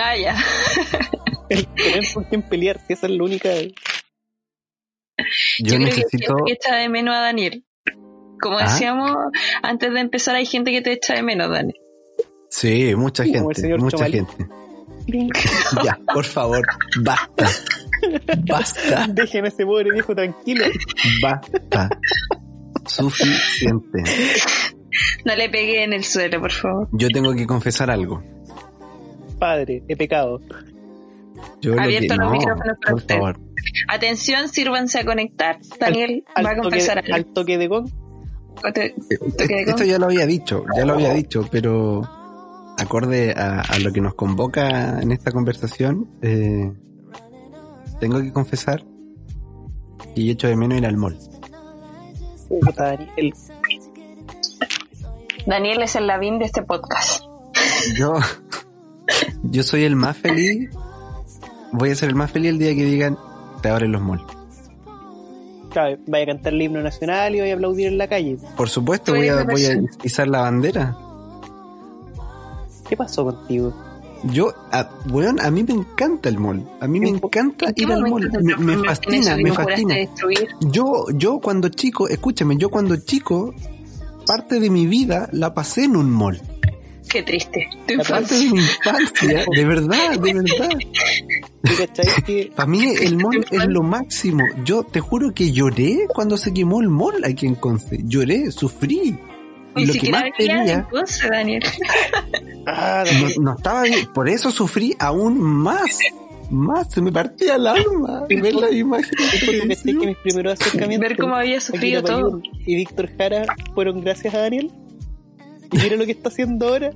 Ah, 0.00 0.16
ya. 0.16 0.36
El 1.48 1.66
tener 1.66 2.04
con 2.14 2.24
quién 2.24 2.42
pelear, 2.42 2.78
si 2.86 2.92
esa 2.92 3.06
es 3.08 3.12
la 3.12 3.24
única. 3.24 3.48
Yo, 3.58 3.72
creo 5.64 5.78
que 5.80 5.84
necesito. 5.84 6.36
que 6.46 6.52
echa 6.52 6.76
de 6.76 6.88
menos 6.88 7.16
a 7.16 7.20
Daniel. 7.22 7.64
Como 8.40 8.58
¿Ah? 8.58 8.62
decíamos 8.64 9.16
antes 9.62 9.92
de 9.92 10.00
empezar, 10.00 10.34
hay 10.36 10.46
gente 10.46 10.70
que 10.72 10.80
te 10.82 10.92
echa 10.92 11.14
de 11.14 11.22
menos, 11.22 11.50
Daniel. 11.50 11.76
Sí, 12.48 12.94
mucha 12.96 13.22
Como 13.24 13.34
el 13.50 13.56
gente, 13.56 13.60
señor 13.60 13.80
mucha 13.80 13.96
Chomal. 13.96 14.12
gente. 14.12 14.46
Ya, 15.84 15.98
por 16.12 16.24
favor, 16.24 16.62
basta. 17.02 17.48
Basta, 18.48 19.06
Dejen 19.10 19.44
a 19.44 19.48
ese 19.48 19.64
pobre 19.64 19.90
viejo 19.92 20.14
tranquilo. 20.14 20.64
basta. 21.22 21.88
Suficiente. 22.86 24.02
No 25.24 25.34
le 25.36 25.48
pegué 25.48 25.84
en 25.84 25.92
el 25.92 26.04
suelo, 26.04 26.40
por 26.40 26.52
favor. 26.52 26.88
Yo 26.92 27.08
tengo 27.08 27.34
que 27.34 27.46
confesar 27.46 27.90
algo. 27.90 28.22
Padre, 29.38 29.82
he 29.88 29.96
pecado. 29.96 30.40
Yo 31.60 31.74
lo 31.74 31.82
Abierto 31.82 32.14
que, 32.14 32.16
los 32.16 32.26
no, 32.26 32.32
micrófonos 32.32 32.76
para 32.78 32.90
por 32.92 32.94
usted. 33.00 33.14
favor. 33.16 33.40
Atención, 33.88 34.48
sírvanse 34.48 34.98
a 34.98 35.04
conectar. 35.04 35.58
Daniel 35.78 36.24
Al 36.34 36.44
va 36.46 36.50
a 36.50 36.56
toque, 36.56 36.62
confesar 36.68 36.98
al 36.98 37.12
algo. 37.12 37.32
toque 37.32 37.58
de 37.58 37.66
gong. 37.68 37.88
Te- 38.74 38.86
Eh, 38.86 38.94
quedé 39.38 39.64
con- 39.64 39.70
Esto 39.74 39.84
ya 39.84 39.98
lo 39.98 40.06
había 40.06 40.26
dicho, 40.26 40.64
ya 40.76 40.84
lo 40.84 40.94
había 40.94 41.12
dicho, 41.14 41.46
pero 41.50 42.02
acorde 42.78 43.32
a, 43.36 43.60
a 43.60 43.78
lo 43.78 43.92
que 43.92 44.00
nos 44.00 44.14
convoca 44.14 45.00
en 45.00 45.12
esta 45.12 45.30
conversación, 45.32 46.08
eh, 46.22 46.72
tengo 48.00 48.20
que 48.20 48.32
confesar 48.32 48.84
que 50.14 50.24
yo 50.24 50.32
echo 50.32 50.48
de 50.48 50.56
menos 50.56 50.78
ir 50.78 50.86
al 50.86 50.96
mall. 50.96 51.18
Daniel. 52.76 53.32
Daniel 55.46 55.82
es 55.82 55.96
el 55.96 56.06
Lavín 56.06 56.38
de 56.38 56.44
este 56.46 56.62
podcast. 56.62 57.22
Yo, 57.96 58.14
yo 59.42 59.62
soy 59.62 59.84
el 59.84 59.96
más 59.96 60.16
feliz, 60.16 60.70
voy 61.72 61.90
a 61.90 61.94
ser 61.94 62.08
el 62.10 62.14
más 62.14 62.30
feliz 62.30 62.50
el 62.50 62.58
día 62.58 62.74
que 62.74 62.84
digan, 62.84 63.18
te 63.62 63.68
abren 63.68 63.92
los 63.92 64.02
malls. 64.02 64.24
Claro, 65.70 65.98
vaya 66.06 66.24
a 66.24 66.26
cantar 66.26 66.52
el 66.52 66.62
himno 66.62 66.82
nacional 66.82 67.34
y 67.34 67.40
vaya 67.40 67.52
a 67.52 67.56
aplaudir 67.56 67.86
en 67.86 67.98
la 67.98 68.08
calle. 68.08 68.38
Por 68.56 68.68
supuesto, 68.68 69.14
voy 69.14 69.28
a, 69.28 69.44
voy 69.44 69.64
a 69.66 69.80
izar 70.02 70.28
la 70.28 70.40
bandera. 70.40 70.96
¿Qué 72.88 72.96
pasó 72.96 73.24
contigo? 73.24 73.72
Yo, 74.24 74.52
a, 74.72 74.90
weón, 75.08 75.40
a 75.40 75.50
mí 75.50 75.62
me 75.62 75.72
encanta 75.72 76.28
el 76.28 76.38
mall. 76.38 76.68
A 76.80 76.86
mí 76.86 77.00
me 77.00 77.08
encanta 77.08 77.66
¿En 77.66 77.74
qué 77.74 77.84
ir 77.84 77.92
al 77.92 78.02
mall. 78.02 78.30
Me, 78.42 78.56
me 78.56 78.84
fascina, 78.84 79.36
me 79.36 79.52
fascina. 79.52 79.94
Yo, 80.60 81.06
yo 81.14 81.38
cuando 81.38 81.68
chico, 81.68 82.08
escúchame, 82.08 82.56
yo 82.58 82.68
cuando 82.68 82.96
chico, 82.96 83.54
parte 84.26 84.60
de 84.60 84.68
mi 84.68 84.86
vida 84.86 85.28
la 85.32 85.54
pasé 85.54 85.84
en 85.84 85.96
un 85.96 86.10
mall. 86.10 86.40
Qué 87.10 87.22
triste. 87.24 87.68
Tu 87.86 87.96
La 87.96 88.04
Parte 88.04 88.36
infancia. 88.36 88.38
de 88.38 88.54
mi 88.54 88.60
infancia, 88.60 89.44
de 89.52 89.64
verdad, 89.64 90.10
de 90.18 90.32
verdad. 90.32 90.78
¿Tú 91.62 91.72
cachai 91.76 92.22
que 92.24 92.52
Para 92.54 92.68
mí 92.68 92.84
el 93.00 93.16
mall 93.16 93.44
es 93.50 93.66
lo 93.66 93.82
máximo. 93.82 94.44
Yo 94.64 94.84
te 94.84 95.00
juro 95.00 95.32
que 95.34 95.50
lloré 95.50 96.06
cuando 96.08 96.36
se 96.36 96.54
quemó 96.54 96.80
el 96.80 96.88
mall 96.88 97.24
aquí 97.24 97.46
en 97.46 97.56
Conce. 97.56 97.98
Lloré, 98.04 98.52
sufrí. 98.52 99.18
Y 99.76 99.80
Ni 99.80 99.86
lo 99.86 99.92
que 99.92 99.98
siquiera 100.00 100.20
más 100.20 100.30
entonces, 100.38 101.30
Daniel. 101.30 101.62
Ah, 102.66 103.04
no, 103.20 103.42
no 103.42 103.56
estaba 103.56 103.82
bien. 103.82 104.06
Por 104.12 104.28
eso 104.28 104.50
sufrí 104.50 104.94
aún 104.98 105.40
más. 105.40 105.98
Más, 106.50 106.92
se 106.92 107.00
me 107.00 107.10
partía 107.10 107.56
el 107.56 107.66
alma. 107.66 108.24
Ver 108.28 108.54
la 108.54 108.70
imagen. 108.70 109.10
¿tú 109.16 109.24
cachai 109.24 109.60
que 109.60 110.06
mis 110.06 110.16
primeros 110.18 110.60
acercamientos 110.60 111.08
Ver 111.08 111.18
cómo 111.18 111.34
había 111.34 111.60
sufrido 111.60 112.02
todo. 112.02 112.40
Y 112.66 112.76
Víctor 112.76 113.10
Jara 113.16 113.46
fueron 113.74 114.00
gracias 114.00 114.34
a 114.34 114.38
Daniel? 114.38 114.70
Y 115.72 115.78
mira 115.82 115.96
lo 115.96 116.06
que 116.06 116.12
está 116.12 116.28
haciendo 116.28 116.68
ahora. 116.68 116.90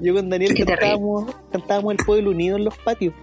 Yo 0.00 0.14
con 0.14 0.30
Daniel 0.30 0.54
cantábamos, 0.64 1.34
cantábamos 1.50 1.92
el 1.98 2.04
pueblo 2.04 2.30
unido 2.30 2.56
en 2.56 2.64
los 2.64 2.76
patios. 2.78 3.14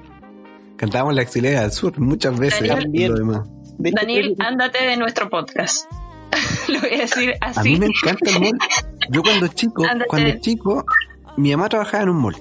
Cantábamos 0.76 1.16
la 1.16 1.22
exilera 1.22 1.62
del 1.62 1.72
sur 1.72 1.98
muchas 2.00 2.38
veces. 2.38 2.68
Daniel. 2.68 3.12
lo 3.12 3.18
demás. 3.18 3.48
De 3.78 3.90
hecho, 3.90 3.98
Daniel, 4.02 4.36
ándate 4.40 4.86
de 4.86 4.98
nuestro 4.98 5.30
podcast. 5.30 5.90
Lo 6.68 6.80
voy 6.82 6.94
a 6.94 6.98
decir 6.98 7.34
A 7.40 7.48
así. 7.48 7.70
mí 7.72 7.80
me 7.80 7.86
encanta 7.86 8.30
el 8.32 8.40
mall. 8.42 8.58
Yo 9.10 9.22
cuando 9.22 9.48
chico, 9.48 9.84
Ándate. 9.90 10.08
cuando 10.10 10.40
chico, 10.40 10.86
mi 11.38 11.52
mamá 11.52 11.70
trabajaba 11.70 12.04
en 12.04 12.10
un 12.10 12.18
mall. 12.18 12.36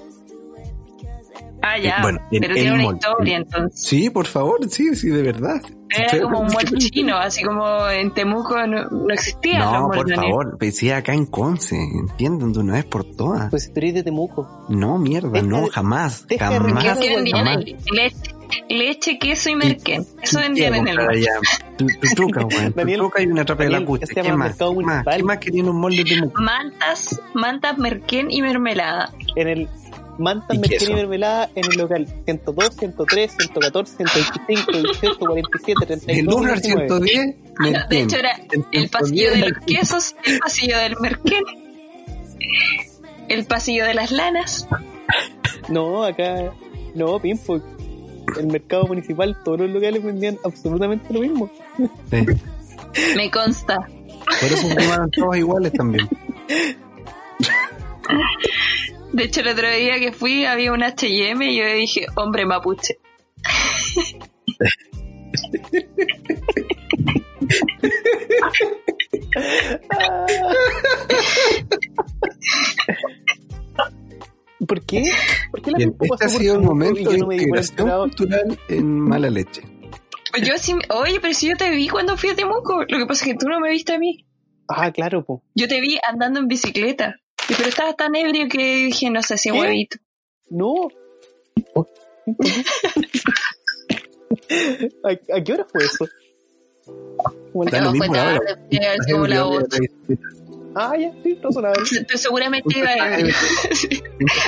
Ah, 1.62 1.78
ya. 1.78 1.90
Eh, 1.98 2.02
bueno, 2.02 2.20
en 2.32 2.40
pero 2.40 2.54
tiene 2.54 2.72
una 2.74 2.82
mall. 2.84 2.94
historia 2.96 3.36
entonces. 3.36 3.80
Sí, 3.80 4.10
por 4.10 4.26
favor, 4.26 4.58
sí, 4.68 4.94
sí, 4.96 5.08
de 5.10 5.22
verdad. 5.22 5.60
Era 5.96 6.20
como 6.22 6.40
un 6.40 6.50
sí. 6.50 6.78
chino, 6.90 7.16
así 7.16 7.42
como 7.42 7.88
en 7.88 8.12
Temuco 8.12 8.66
no, 8.66 8.84
no 8.88 9.12
existían 9.12 9.60
los 9.60 9.72
No, 9.72 9.88
malls, 9.88 10.02
por 10.02 10.14
favor, 10.14 10.58
decía 10.58 10.98
acá 10.98 11.14
en 11.14 11.26
Conce, 11.26 11.76
entiendan 11.76 12.52
de 12.52 12.60
una 12.60 12.74
vez 12.74 12.84
por 12.84 13.04
todas. 13.04 13.50
Pues 13.50 13.72
tú 13.72 13.80
eres 13.80 13.94
de 13.94 14.02
Temuco. 14.02 14.66
No, 14.68 14.98
mierda, 14.98 15.30
deja 15.30 15.46
no, 15.46 15.66
jamás, 15.68 16.26
deja 16.26 16.50
de 16.50 16.58
¿Qué 16.58 16.64
jamás, 16.64 16.98
jamás. 17.30 17.64
Leche, 17.92 18.34
leche, 18.68 19.18
queso 19.18 19.50
y 19.50 19.56
merquén. 19.56 20.06
Eso 20.22 20.40
vendían 20.40 20.74
en 20.74 20.88
el 20.88 20.98
allá. 20.98 21.32
Tu, 21.76 21.86
tu 21.86 22.14
truca. 22.14 22.40
Tu 22.40 22.48
Daniel, 22.74 22.98
truca 22.98 23.22
y 23.22 23.26
una 23.26 23.44
trapa 23.44 23.64
de 23.64 23.70
la 23.70 23.84
cucha. 23.84 24.06
se 24.06 24.14
¿Qué 24.14 24.22
¿Qué 24.22 24.32
más? 24.32 24.56
¿Qué 24.56 25.22
más 25.22 25.38
que 25.38 25.50
tiene 25.50 25.70
un 25.70 25.80
molde 25.80 25.98
de 25.98 26.04
Temuco? 26.04 26.42
Mantas, 26.42 27.20
mantas, 27.34 27.78
merquén 27.78 28.30
y 28.30 28.42
mermelada. 28.42 29.12
En 29.36 29.48
el 29.48 29.68
Manta 30.18 30.54
Y 30.54 30.58
Merquén 30.58 30.90
y 30.90 30.94
Mermelada 30.94 31.50
en 31.54 31.64
el 31.64 31.78
local 31.78 32.06
102, 32.24 32.76
103, 32.76 33.32
114, 33.32 33.96
125, 33.96 34.72
18, 34.72 35.18
47, 35.18 35.80
El 35.80 36.00
32, 36.00 36.34
lunar 36.34 36.60
19. 36.60 36.88
110, 36.88 37.36
me 37.58 37.72
De 37.88 38.00
hecho, 38.02 38.16
era 38.16 38.40
el 38.72 38.88
pasillo 38.88 39.30
de 39.30 39.38
los 39.38 39.58
quesos, 39.66 40.16
el 40.24 40.38
pasillo 40.38 40.78
del 40.78 40.94
merquén, 41.00 41.44
el 43.28 43.44
pasillo 43.44 43.84
de 43.84 43.94
las 43.94 44.10
lanas. 44.10 44.68
No, 45.68 46.04
acá. 46.04 46.52
No, 46.94 47.18
Pimpo. 47.18 47.60
El 48.38 48.46
mercado 48.46 48.86
municipal, 48.86 49.36
todos 49.44 49.60
los 49.60 49.70
locales 49.70 50.02
vendían 50.02 50.38
absolutamente 50.44 51.12
lo 51.12 51.20
mismo. 51.20 51.50
Sí. 52.10 52.26
Me 53.16 53.30
consta. 53.30 53.76
Por 54.40 54.52
eso 54.52 54.68
se 54.68 54.74
todos 55.12 55.36
iguales 55.36 55.72
también. 55.72 56.08
De 59.14 59.24
hecho, 59.24 59.40
el 59.40 59.48
otro 59.48 59.70
día 59.70 59.98
que 59.98 60.12
fui 60.12 60.44
había 60.44 60.72
un 60.72 60.82
H&M 60.82 61.50
y 61.50 61.56
yo 61.58 61.64
dije, 61.74 62.06
hombre 62.16 62.44
mapuche. 62.46 62.98
¿Por 74.66 74.80
qué? 74.84 75.04
¿Por 75.50 75.62
qué 75.62 75.70
la 75.72 75.78
Bien, 75.78 75.90
Pimpo 75.92 76.14
este 76.14 76.26
ha 76.26 76.28
sido 76.28 76.54
el 76.54 76.62
momento 76.62 77.10
de 77.10 77.18
no 77.18 77.32
integración 77.32 77.90
cultural 77.90 78.58
en 78.68 79.00
mala 79.00 79.28
leche. 79.28 79.62
Yo 80.42 80.54
sí, 80.58 80.74
me- 80.74 80.82
oye, 80.90 81.20
pero 81.20 81.34
si 81.34 81.48
yo 81.48 81.56
te 81.56 81.70
vi 81.70 81.88
cuando 81.88 82.16
fui 82.16 82.30
a 82.30 82.34
Temuco, 82.34 82.84
lo 82.88 82.98
que 82.98 83.06
pasa 83.06 83.24
es 83.24 83.32
que 83.32 83.38
tú 83.38 83.46
no 83.48 83.60
me 83.60 83.70
viste 83.70 83.94
a 83.94 83.98
mí. 83.98 84.26
Ah, 84.68 84.90
claro, 84.90 85.24
po. 85.24 85.42
Yo 85.54 85.68
te 85.68 85.80
vi 85.80 85.98
andando 86.08 86.40
en 86.40 86.48
bicicleta. 86.48 87.16
Y 87.48 87.54
Pero 87.54 87.68
estabas 87.68 87.96
tan 87.96 88.14
ebrio 88.14 88.48
que 88.48 88.86
dije, 88.86 89.10
no 89.10 89.22
sé 89.22 89.36
si 89.38 89.50
¿Qué? 89.50 89.58
huevito. 89.60 89.98
No. 90.50 90.88
¿A, 95.04 95.36
a 95.36 95.42
qué 95.44 95.52
hora 95.52 95.66
fue 95.70 95.84
eso? 95.84 96.06
Como 97.52 97.64
el- 97.64 97.70
Da 97.70 97.80
lo 97.80 97.92
No, 97.92 97.96
fue 97.96 98.08
tarde, 98.08 98.40
la 99.28 99.46
ocho. 99.46 99.66
Ah, 100.76 100.96
ya, 100.98 101.12
sí, 101.22 101.38
razonable. 101.40 101.82
Pero 102.06 102.18
seguramente 102.18 102.78
iba 102.78 102.90
a 102.90 103.16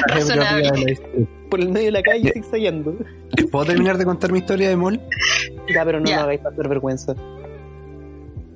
Razonable. 0.09 0.99
Por 1.50 1.61
el 1.61 1.69
medio 1.69 1.87
de 1.87 1.93
la 1.93 2.02
calle 2.02 2.33
zigzagueando. 2.33 2.97
¿Puedo 3.52 3.64
terminar 3.66 3.97
de 3.97 4.05
contar 4.05 4.33
mi 4.33 4.38
historia 4.40 4.69
de 4.69 4.76
mall? 4.76 5.00
Ya, 5.73 5.85
pero 5.85 6.00
no 6.00 6.05
me 6.11 6.14
hagáis 6.14 6.40
pasar 6.40 6.69
vergüenza. 6.69 7.14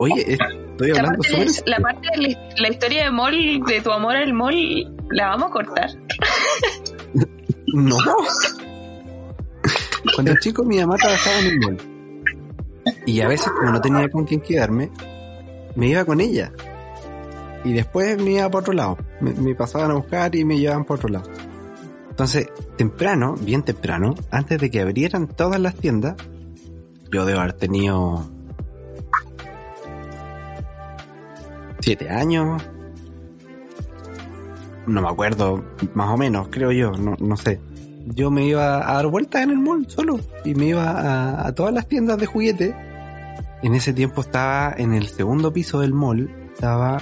Oye, 0.02 0.32
estoy 0.32 0.92
La 0.92 1.00
hablando 1.00 1.18
parte, 1.18 1.28
súper... 1.28 1.64
de, 1.64 1.70
la 1.70 1.78
parte 1.78 2.08
de 2.10 2.16
la, 2.22 2.28
la 2.56 2.68
historia 2.70 3.04
de 3.04 3.10
Mol, 3.10 3.34
de 3.66 3.82
tu 3.82 3.90
amor 3.90 4.16
al 4.16 4.32
Mol, 4.32 4.54
la 5.10 5.26
vamos 5.28 5.50
a 5.50 5.52
cortar. 5.52 5.90
No. 7.72 7.98
Cuando 10.16 10.34
chico 10.40 10.64
mi 10.64 10.80
mamá 10.80 10.96
trabajaba 10.96 11.38
en 11.38 11.46
el 11.46 11.60
mall. 11.60 11.76
Y 13.06 13.20
a 13.20 13.28
veces 13.28 13.52
como 13.52 13.70
no 13.70 13.80
tenía 13.80 14.08
con 14.08 14.24
quién 14.24 14.40
quedarme, 14.40 14.90
me 15.76 15.86
iba 15.86 16.04
con 16.04 16.20
ella. 16.20 16.50
Y 17.62 17.72
después 17.72 18.20
me 18.20 18.32
iba 18.32 18.50
para 18.50 18.60
otro 18.60 18.72
lado. 18.72 18.98
Me, 19.20 19.32
me 19.34 19.54
pasaban 19.54 19.92
a 19.92 19.94
buscar 19.94 20.34
y 20.34 20.44
me 20.44 20.58
llevaban 20.58 20.84
para 20.84 20.96
otro 20.96 21.10
lado. 21.10 21.30
Entonces, 22.08 22.48
temprano, 22.76 23.36
bien 23.36 23.62
temprano, 23.62 24.16
antes 24.32 24.58
de 24.58 24.68
que 24.68 24.80
abrieran 24.80 25.28
todas 25.28 25.60
las 25.60 25.76
tiendas, 25.76 26.16
yo 27.12 27.24
debo 27.24 27.38
haber 27.38 27.52
tenido 27.52 28.28
siete 31.80 32.08
años. 32.08 32.62
No 34.86 35.02
me 35.02 35.08
acuerdo, 35.08 35.64
más 35.94 36.10
o 36.10 36.16
menos, 36.16 36.48
creo 36.50 36.72
yo, 36.72 36.92
no, 36.92 37.16
no 37.18 37.36
sé. 37.36 37.60
Yo 38.06 38.30
me 38.30 38.46
iba 38.46 38.90
a 38.90 38.94
dar 38.94 39.06
vueltas 39.08 39.42
en 39.42 39.50
el 39.50 39.58
mall 39.58 39.88
solo 39.88 40.18
y 40.44 40.54
me 40.54 40.66
iba 40.66 40.90
a, 40.90 41.46
a 41.46 41.54
todas 41.54 41.72
las 41.72 41.86
tiendas 41.86 42.18
de 42.18 42.26
juguete. 42.26 42.74
En 43.62 43.74
ese 43.74 43.92
tiempo 43.92 44.22
estaba 44.22 44.74
en 44.76 44.94
el 44.94 45.08
segundo 45.08 45.52
piso 45.52 45.80
del 45.80 45.92
mall, 45.92 46.30
estaba 46.52 46.98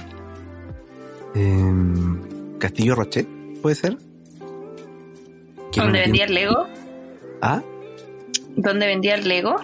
em, 1.33 2.19
Castillo 2.59 2.95
Rochet, 2.95 3.27
¿puede 3.61 3.75
ser? 3.75 3.97
¿Dónde 5.75 6.01
vendía 6.01 6.25
el 6.25 6.33
Lego? 6.33 6.67
Ah, 7.41 7.61
¿Dónde 8.55 8.87
vendía 8.87 9.15
el 9.15 9.27
Lego? 9.27 9.55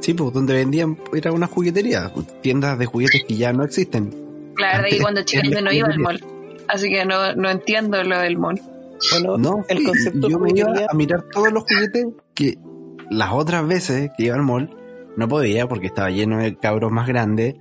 Sí, 0.00 0.14
pues 0.14 0.32
donde 0.32 0.54
vendían, 0.54 0.98
era 1.14 1.32
una 1.32 1.46
juguetería, 1.46 2.12
tiendas 2.42 2.78
de 2.78 2.86
juguetes 2.86 3.24
que 3.26 3.36
ya 3.36 3.52
no 3.52 3.64
existen. 3.64 4.14
La 4.58 4.72
verdad 4.72 4.88
que 4.90 5.00
cuando 5.00 5.22
chica 5.22 5.42
yo 5.48 5.60
no 5.60 5.72
iba 5.72 5.88
al 5.88 5.98
mall. 5.98 6.24
Así 6.68 6.88
que 6.88 7.04
no, 7.04 7.34
no 7.34 7.50
entiendo 7.50 8.02
lo 8.02 8.18
del 8.18 8.38
mall. 8.38 8.60
Bueno, 9.12 9.38
No, 9.38 9.64
el 9.68 9.78
sí, 9.78 9.84
concepto 9.84 10.28
yo 10.28 10.38
me 10.38 10.50
iba 10.54 10.72
a 10.88 10.94
mirar 10.94 11.22
todos 11.32 11.52
los 11.52 11.64
juguetes 11.64 12.06
que 12.34 12.58
las 13.10 13.32
otras 13.32 13.66
veces 13.66 14.10
que 14.16 14.24
iba 14.24 14.36
al 14.36 14.42
mall 14.42 14.76
no 15.16 15.26
podía 15.28 15.66
porque 15.66 15.86
estaba 15.86 16.10
lleno 16.10 16.38
de 16.38 16.56
cabros 16.56 16.92
más 16.92 17.06
grandes, 17.06 17.54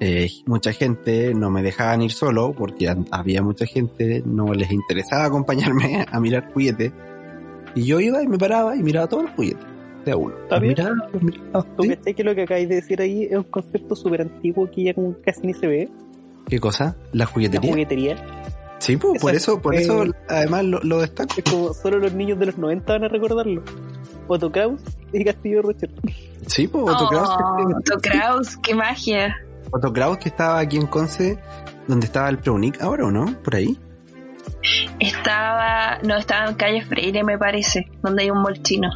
eh, 0.00 0.28
mucha 0.46 0.72
gente, 0.72 1.34
no 1.34 1.50
me 1.50 1.62
dejaban 1.62 2.02
ir 2.02 2.12
solo 2.12 2.52
porque 2.52 2.88
había 3.10 3.42
mucha 3.42 3.66
gente, 3.66 4.22
no 4.24 4.52
les 4.54 4.70
interesaba 4.70 5.24
acompañarme 5.26 6.04
a 6.10 6.20
mirar 6.20 6.52
juguetes. 6.52 6.92
Y 7.74 7.84
yo 7.84 8.00
iba 8.00 8.22
y 8.22 8.26
me 8.26 8.38
paraba 8.38 8.74
y 8.76 8.82
miraba 8.82 9.08
todos 9.08 9.24
los 9.24 9.32
juguetes, 9.32 9.64
de 10.08 10.12
a 10.12 10.16
uno. 10.16 10.34
Está 10.42 10.56
Los 10.56 10.62
bien. 10.62 10.74
miraba, 10.78 11.08
los 11.12 11.22
miraba, 11.22 11.62
¿Tú 11.76 11.82
¿sí? 11.82 11.88
cachai 11.90 12.14
que 12.14 12.24
lo 12.24 12.34
que 12.34 12.42
acabáis 12.42 12.68
de 12.68 12.74
decir 12.76 13.00
ahí 13.00 13.24
es 13.24 13.36
un 13.36 13.44
concepto 13.44 13.94
súper 13.96 14.22
antiguo 14.22 14.70
que 14.70 14.84
ya 14.84 14.94
como 14.94 15.14
casi 15.24 15.46
ni 15.46 15.54
se 15.54 15.66
ve? 15.66 15.88
¿Qué 16.48 16.58
cosa? 16.58 16.96
¿La 17.12 17.24
La 17.24 17.26
juguetería? 17.26 17.70
juguetería. 17.70 18.16
Sí, 18.78 18.96
pues, 18.96 19.20
por 19.20 19.34
Eso 19.34 19.52
eso, 19.54 19.62
por 19.62 19.74
es, 19.74 19.82
eso 19.82 20.04
eh, 20.04 20.10
además 20.28 20.64
lo, 20.64 20.80
lo 20.80 21.00
destaco. 21.00 21.34
Es 21.36 21.44
como 21.44 21.72
solo 21.74 21.98
los 21.98 22.12
niños 22.14 22.38
de 22.38 22.46
los 22.46 22.58
90 22.58 22.92
van 22.92 23.04
a 23.04 23.08
recordarlo. 23.08 23.62
Otto 24.28 24.52
Kraus 24.52 24.80
y 25.12 25.24
Castillo 25.24 25.62
Rocher. 25.62 25.90
Sí, 26.46 26.68
pues, 26.68 26.84
Otto 26.84 27.08
Kraus, 27.08 27.28
Oh, 27.28 27.76
Otto 27.78 27.98
Kraus, 28.00 28.56
qué 28.58 28.74
magia. 28.74 29.36
Otto 29.72 29.92
Kraus 29.92 30.18
que 30.18 30.28
estaba 30.28 30.58
aquí 30.60 30.76
en 30.76 30.86
Conce, 30.86 31.38
donde 31.88 32.06
estaba 32.06 32.28
el 32.28 32.38
Preunic 32.38 32.80
ahora 32.80 33.06
o 33.06 33.10
no, 33.10 33.26
por 33.42 33.56
ahí. 33.56 33.76
Estaba, 35.00 35.98
no, 36.02 36.16
estaba 36.16 36.48
en 36.48 36.54
calle 36.54 36.82
Freire, 36.84 37.22
me 37.24 37.36
parece, 37.38 37.88
donde 38.02 38.22
hay 38.24 38.30
un 38.30 38.42
mall 38.42 38.62
chino. 38.62 38.88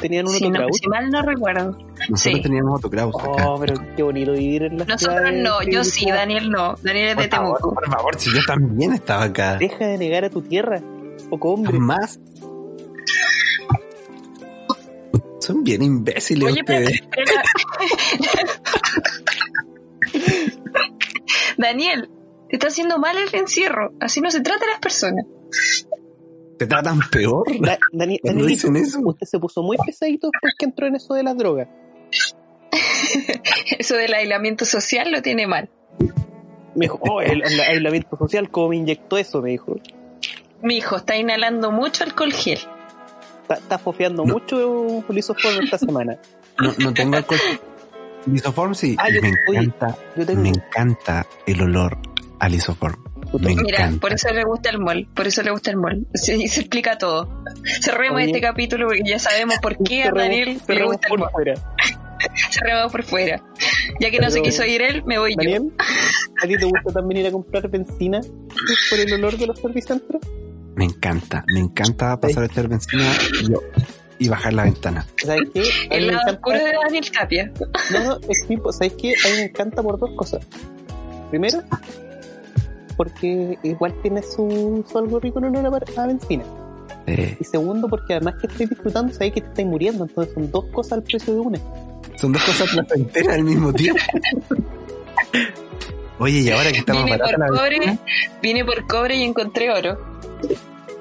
Tenían 0.00 0.26
un 0.26 0.32
Si, 0.34 0.46
Otto 0.46 0.58
no- 0.60 0.66
si 0.72 0.88
mal 0.88 1.10
no 1.10 1.22
recuerdo. 1.22 1.72
Nosotros 2.08 2.20
Sí. 2.20 2.40
teníamos 2.42 2.82
acá. 2.84 3.06
Oh, 3.06 3.58
pero 3.60 3.74
qué 3.96 4.02
bonito 4.02 4.32
vivir 4.32 4.62
en 4.64 4.78
la 4.78 4.84
Nosotros 4.86 5.32
no, 5.34 5.62
yo 5.62 5.84
sí, 5.84 6.06
Daniel 6.10 6.50
no. 6.50 6.76
Daniel 6.82 7.08
es 7.10 7.16
de 7.16 7.22
por 7.28 7.30
favor, 7.38 7.58
Temuco. 7.58 7.74
por 7.74 7.90
favor, 7.90 8.18
si 8.18 8.34
yo 8.34 8.40
también 8.46 8.92
estaba 8.94 9.24
acá. 9.24 9.56
Deja 9.56 9.86
de 9.86 9.98
negar 9.98 10.24
a 10.24 10.30
tu 10.30 10.40
tierra. 10.42 10.80
Poco 11.28 11.50
hombre. 11.52 11.78
Más. 11.78 12.18
Son 15.40 15.62
bien 15.64 15.82
imbéciles 15.82 16.52
Oye, 16.52 16.62
pero, 16.64 16.84
ustedes. 16.86 17.02
pero- 17.10 17.32
Daniel, 21.56 22.08
te 22.48 22.56
está 22.56 22.68
haciendo 22.68 22.98
mal 22.98 23.16
el 23.16 23.34
encierro. 23.34 23.92
Así 24.00 24.20
no 24.20 24.30
se 24.30 24.40
trata 24.40 24.64
a 24.64 24.68
las 24.70 24.80
personas. 24.80 25.24
Te 26.60 26.66
tratan 26.66 27.00
peor. 27.10 27.44
Da- 27.60 27.78
Dani- 27.92 28.20
dicen 28.46 28.76
eso. 28.76 29.00
usted 29.02 29.26
se 29.26 29.38
puso 29.38 29.62
muy 29.62 29.78
pesadito 29.78 30.28
después 30.30 30.52
que 30.58 30.66
entró 30.66 30.86
en 30.86 30.96
eso 30.96 31.14
de 31.14 31.22
las 31.22 31.34
drogas. 31.36 31.68
Eso 33.78 33.96
del 33.96 34.12
aislamiento 34.14 34.64
social 34.66 35.10
lo 35.10 35.22
tiene 35.22 35.46
mal. 35.46 35.70
Me 36.74 36.84
dijo, 36.84 36.98
oh, 37.02 37.20
el, 37.22 37.42
el 37.42 37.60
aislamiento 37.60 38.16
social, 38.16 38.50
¿cómo 38.50 38.68
me 38.68 38.76
inyectó 38.76 39.16
eso? 39.18 39.40
Me 39.42 39.50
dijo. 39.50 39.76
Mi 40.62 40.76
hijo 40.76 40.96
está 40.96 41.16
inhalando 41.16 41.72
mucho 41.72 42.04
alcohol 42.04 42.32
gel. 42.32 42.58
Está, 43.42 43.54
está 43.54 43.78
fofeando 43.78 44.24
No. 44.24 44.34
mucho 44.34 45.02
lisoform 45.08 45.64
esta 45.64 45.78
semana. 45.86 46.18
No, 46.60 46.72
no 46.78 46.92
tengo 46.94 47.16
alcohol. 47.16 47.40
Lisoform 48.26 48.74
sí. 48.74 48.94
Ah, 48.98 49.08
yo- 49.10 49.22
me 49.22 49.32
oye, 49.48 49.58
encanta. 49.60 49.96
Yo 50.14 50.26
tengo. 50.26 50.42
Me 50.42 50.50
encanta 50.50 51.26
el 51.46 51.62
olor 51.62 51.98
al 52.38 52.52
lisoform. 52.52 53.02
Me 53.38 53.54
Mira, 53.54 53.78
encanta. 53.78 54.00
por 54.00 54.12
eso 54.12 54.32
le 54.32 54.42
gusta 54.44 54.70
el 54.70 54.78
mall. 54.78 55.08
Por 55.14 55.26
eso 55.26 55.42
le 55.42 55.50
gusta 55.52 55.70
el 55.70 55.76
mall. 55.76 56.06
Se, 56.14 56.36
se 56.48 56.60
explica 56.60 56.98
todo. 56.98 57.42
Cerremos 57.80 58.16
Oye. 58.16 58.26
este 58.26 58.40
capítulo 58.40 58.86
porque 58.88 59.02
ya 59.06 59.18
sabemos 59.18 59.56
por 59.62 59.76
qué 59.82 60.04
a 60.04 60.10
Daniel 60.12 60.60
le 60.68 60.84
gusta 60.84 61.08
el 61.10 61.18
mall. 61.18 61.30
fuera. 61.32 61.54
Cerremos 62.50 62.92
por 62.92 63.02
fuera. 63.04 63.42
Ya 64.00 64.10
que 64.10 64.18
no 64.18 64.30
se 64.30 64.42
quiso 64.42 64.64
ir 64.64 64.82
él, 64.82 65.02
me 65.04 65.18
voy 65.18 65.30
yo. 65.32 65.36
Daniel, 65.38 65.72
¿a 66.42 66.46
ti 66.46 66.56
te 66.56 66.64
gusta 66.64 66.92
también 66.92 67.20
ir 67.22 67.26
a 67.28 67.30
comprar 67.32 67.68
benzina 67.70 68.20
por 68.90 68.98
el 68.98 69.12
olor 69.14 69.38
de 69.38 69.46
los 69.46 69.58
servicentros? 69.58 70.20
Me 70.74 70.84
encanta, 70.84 71.44
me 71.52 71.60
encanta 71.60 72.18
pasar 72.20 72.42
a 72.44 72.46
echar 72.46 72.68
benzina 72.68 73.04
y, 73.42 73.50
yo- 73.52 73.62
y 74.18 74.28
bajar 74.28 74.52
la 74.52 74.64
ventana. 74.64 75.06
¿Sabes 75.16 75.48
qué? 75.54 75.62
El 75.90 76.06
lado 76.08 76.18
encanta- 76.20 76.32
oscuro 76.34 76.58
de 76.64 76.72
Daniel 76.84 77.10
Tapia. 77.10 77.52
No, 77.92 78.04
no, 78.04 78.18
es 78.28 78.46
tipo, 78.46 78.72
¿sabes 78.72 78.94
qué? 79.00 79.14
A 79.24 79.28
mí 79.30 79.34
me 79.36 79.42
encanta 79.44 79.82
por 79.82 79.98
dos 79.98 80.10
cosas. 80.16 80.46
Primero, 81.30 81.62
porque 83.00 83.58
igual 83.62 83.94
tiene 84.02 84.22
su, 84.22 84.84
su 84.86 84.98
algo 84.98 85.18
rico 85.20 85.38
en 85.38 85.56
olor 85.56 85.82
a, 85.96 86.02
a 86.02 86.06
benzina. 86.06 86.44
Eh, 87.06 87.34
Y 87.40 87.44
segundo, 87.44 87.88
porque 87.88 88.12
además 88.12 88.34
que 88.38 88.46
estáis 88.46 88.68
disfrutando, 88.68 89.10
sabéis 89.14 89.32
que 89.32 89.40
te 89.40 89.46
estáis 89.48 89.66
muriendo. 89.68 90.04
Entonces 90.04 90.34
son 90.34 90.50
dos 90.50 90.66
cosas 90.66 90.92
al 90.98 91.02
precio 91.04 91.32
de 91.32 91.40
una. 91.40 91.58
son 92.16 92.30
dos 92.32 92.44
cosas 92.44 92.68
placenteras 92.70 93.36
al 93.36 93.44
mismo 93.44 93.72
tiempo. 93.72 94.02
Oye, 96.18 96.40
y 96.40 96.50
ahora 96.50 96.72
que 96.72 96.78
estamos 96.80 97.04
Vine 97.06 97.16
barata 97.16 97.30
por 97.30 97.40
la 97.40 97.46
cobre, 97.48 97.78
benzina, 97.78 97.98
vine 98.42 98.64
por 98.66 98.86
cobre 98.86 99.16
y 99.16 99.22
encontré 99.22 99.70
oro. 99.70 99.98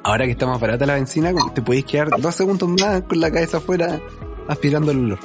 ahora 0.03 0.23
que 0.23 0.31
estamos 0.31 0.57
barata 0.57 0.85
la 0.85 0.93
benzina, 0.93 1.33
te 1.53 1.61
podéis 1.61 1.83
quedar 1.83 2.07
dos 2.17 2.33
segundos 2.33 2.69
más 2.69 3.01
con 3.01 3.19
la 3.19 3.29
cabeza 3.29 3.57
afuera 3.57 3.99
aspirando 4.47 4.91
el 4.91 4.99
olor. 4.99 5.19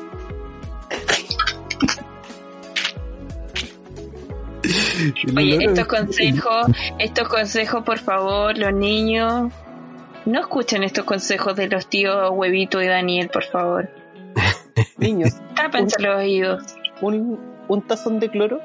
Oye, 5.36 5.56
estos 5.64 5.78
es- 5.78 5.86
consejos, 5.86 6.66
estos 6.98 7.28
consejos, 7.28 7.82
por 7.84 7.98
favor, 7.98 8.56
los 8.58 8.72
niños, 8.72 9.52
no 10.26 10.40
escuchen 10.40 10.82
estos 10.82 11.04
consejos 11.04 11.54
de 11.56 11.68
los 11.68 11.86
tíos 11.88 12.30
Huevito 12.32 12.80
y 12.82 12.86
Daniel, 12.86 13.28
por 13.32 13.44
favor. 13.44 13.90
Niños, 14.98 15.32
Tápense 15.54 16.00
los 16.02 16.16
oídos. 16.16 16.62
un, 17.00 17.38
un 17.68 17.82
tazón 17.82 18.18
de 18.20 18.30
cloro 18.30 18.60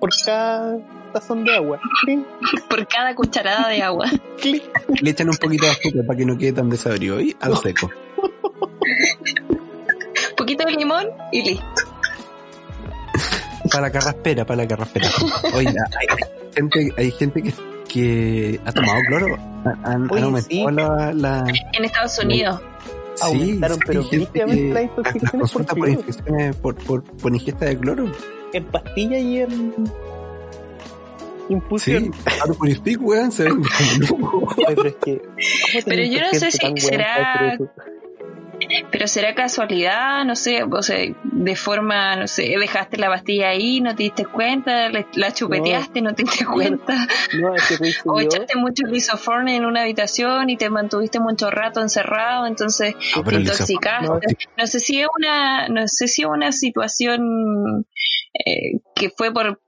por 0.00 0.10
cada 0.24 0.78
tazón 1.12 1.44
de 1.44 1.54
agua. 1.56 1.80
Por 2.68 2.86
cada 2.88 3.14
cucharada 3.14 3.68
de 3.68 3.82
agua. 3.82 4.06
Le 5.02 5.10
echan 5.10 5.28
un 5.28 5.36
poquito 5.36 5.66
de 5.66 5.72
azúcar 5.72 6.06
para 6.06 6.16
que 6.18 6.24
no 6.24 6.38
quede 6.38 6.52
tan 6.54 6.70
desabrido 6.70 7.20
y 7.20 7.36
al 7.40 7.56
seco. 7.58 7.90
poquito 10.36 10.64
de 10.64 10.72
limón 10.72 11.06
y 11.32 11.42
listo. 11.42 11.82
Para 13.70 13.82
la 13.86 13.92
carraspera, 13.92 14.44
para 14.44 14.62
la 14.62 14.68
carraspera. 14.68 15.08
Oye, 15.54 15.68
hay 15.98 16.06
gente, 16.54 16.94
hay 16.96 17.10
gente 17.12 17.42
que, 17.42 17.52
que 17.88 18.60
ha 18.64 18.72
tomado 18.72 19.00
cloro. 19.06 19.36
Han, 19.64 19.86
han 19.86 20.10
Oye, 20.10 20.22
aumentado 20.22 20.48
sí. 20.50 20.64
la, 20.74 21.12
la, 21.12 21.44
En 21.72 21.84
Estados 21.84 22.18
Unidos. 22.18 22.60
Sí, 23.16 23.22
Aumentaron, 23.26 23.76
sí, 23.76 23.82
pero 23.86 24.08
que- 24.08 24.18
las 25.18 25.30
consultas 25.30 25.74
por 25.76 25.78
por, 25.78 25.88
infecciones 25.90 26.56
por, 26.56 26.74
por, 26.76 27.02
por 27.04 27.34
ingesta 27.34 27.66
de 27.66 27.78
cloro. 27.78 28.10
En 28.52 28.64
pastilla 28.66 29.18
y 29.18 29.38
en 29.40 29.74
Sí, 31.50 31.54
infusión. 31.54 32.10
claro, 32.24 32.54
por 32.54 32.70
stick, 32.70 33.00
weón, 33.02 33.32
se. 33.32 33.48
Ay, 33.48 33.52
pero 34.68 34.84
es 34.86 34.94
que. 35.04 35.18
¿cómo 35.20 35.84
Pero 35.84 36.04
yo 36.04 36.20
no 36.20 36.38
sé 36.38 36.50
si 36.52 36.58
será-? 36.80 37.58
Pero 38.90 39.06
será 39.08 39.34
casualidad, 39.34 40.24
no 40.24 40.34
sé, 40.36 40.62
o 40.62 40.82
sea, 40.82 40.96
de 41.22 41.56
forma, 41.56 42.16
no 42.16 42.26
sé, 42.28 42.54
dejaste 42.58 42.96
la 42.98 43.08
pastilla 43.08 43.48
ahí, 43.50 43.80
no 43.80 43.94
te 43.94 44.02
diste 44.04 44.24
cuenta, 44.26 44.88
le- 44.88 45.06
la 45.14 45.32
chupeteaste, 45.32 46.02
no, 46.02 46.14
te 46.14 46.22
diste 46.24 46.44
cuenta, 46.44 46.94
No, 47.40 47.54
es 47.54 47.62
que 47.68 47.74
o 48.06 48.20
echaste 48.20 48.56
mucho 48.58 48.84
lisoform 48.86 49.48
en 49.48 49.64
una 49.64 49.82
habitación 49.82 50.50
y 50.50 50.56
te 50.56 50.70
mantuviste 50.70 51.20
mucho 51.20 51.50
rato 51.50 51.80
encerrado, 51.80 52.46
entonces 52.46 52.94
No, 53.16 53.22
te 53.24 53.34
intoxicaste. 53.36 54.06
no, 54.06 54.20
No 54.58 54.66
sé 54.66 54.80
si 54.80 55.00
es 55.00 55.08
una, 55.18 55.68
no 55.68 55.86
sé 55.88 56.08
si 56.08 56.22
es 56.22 56.28
una 56.28 56.52
situación 56.52 57.86
eh, 58.34 58.78
que 58.94 59.10
fue 59.10 59.32
por 59.32 59.60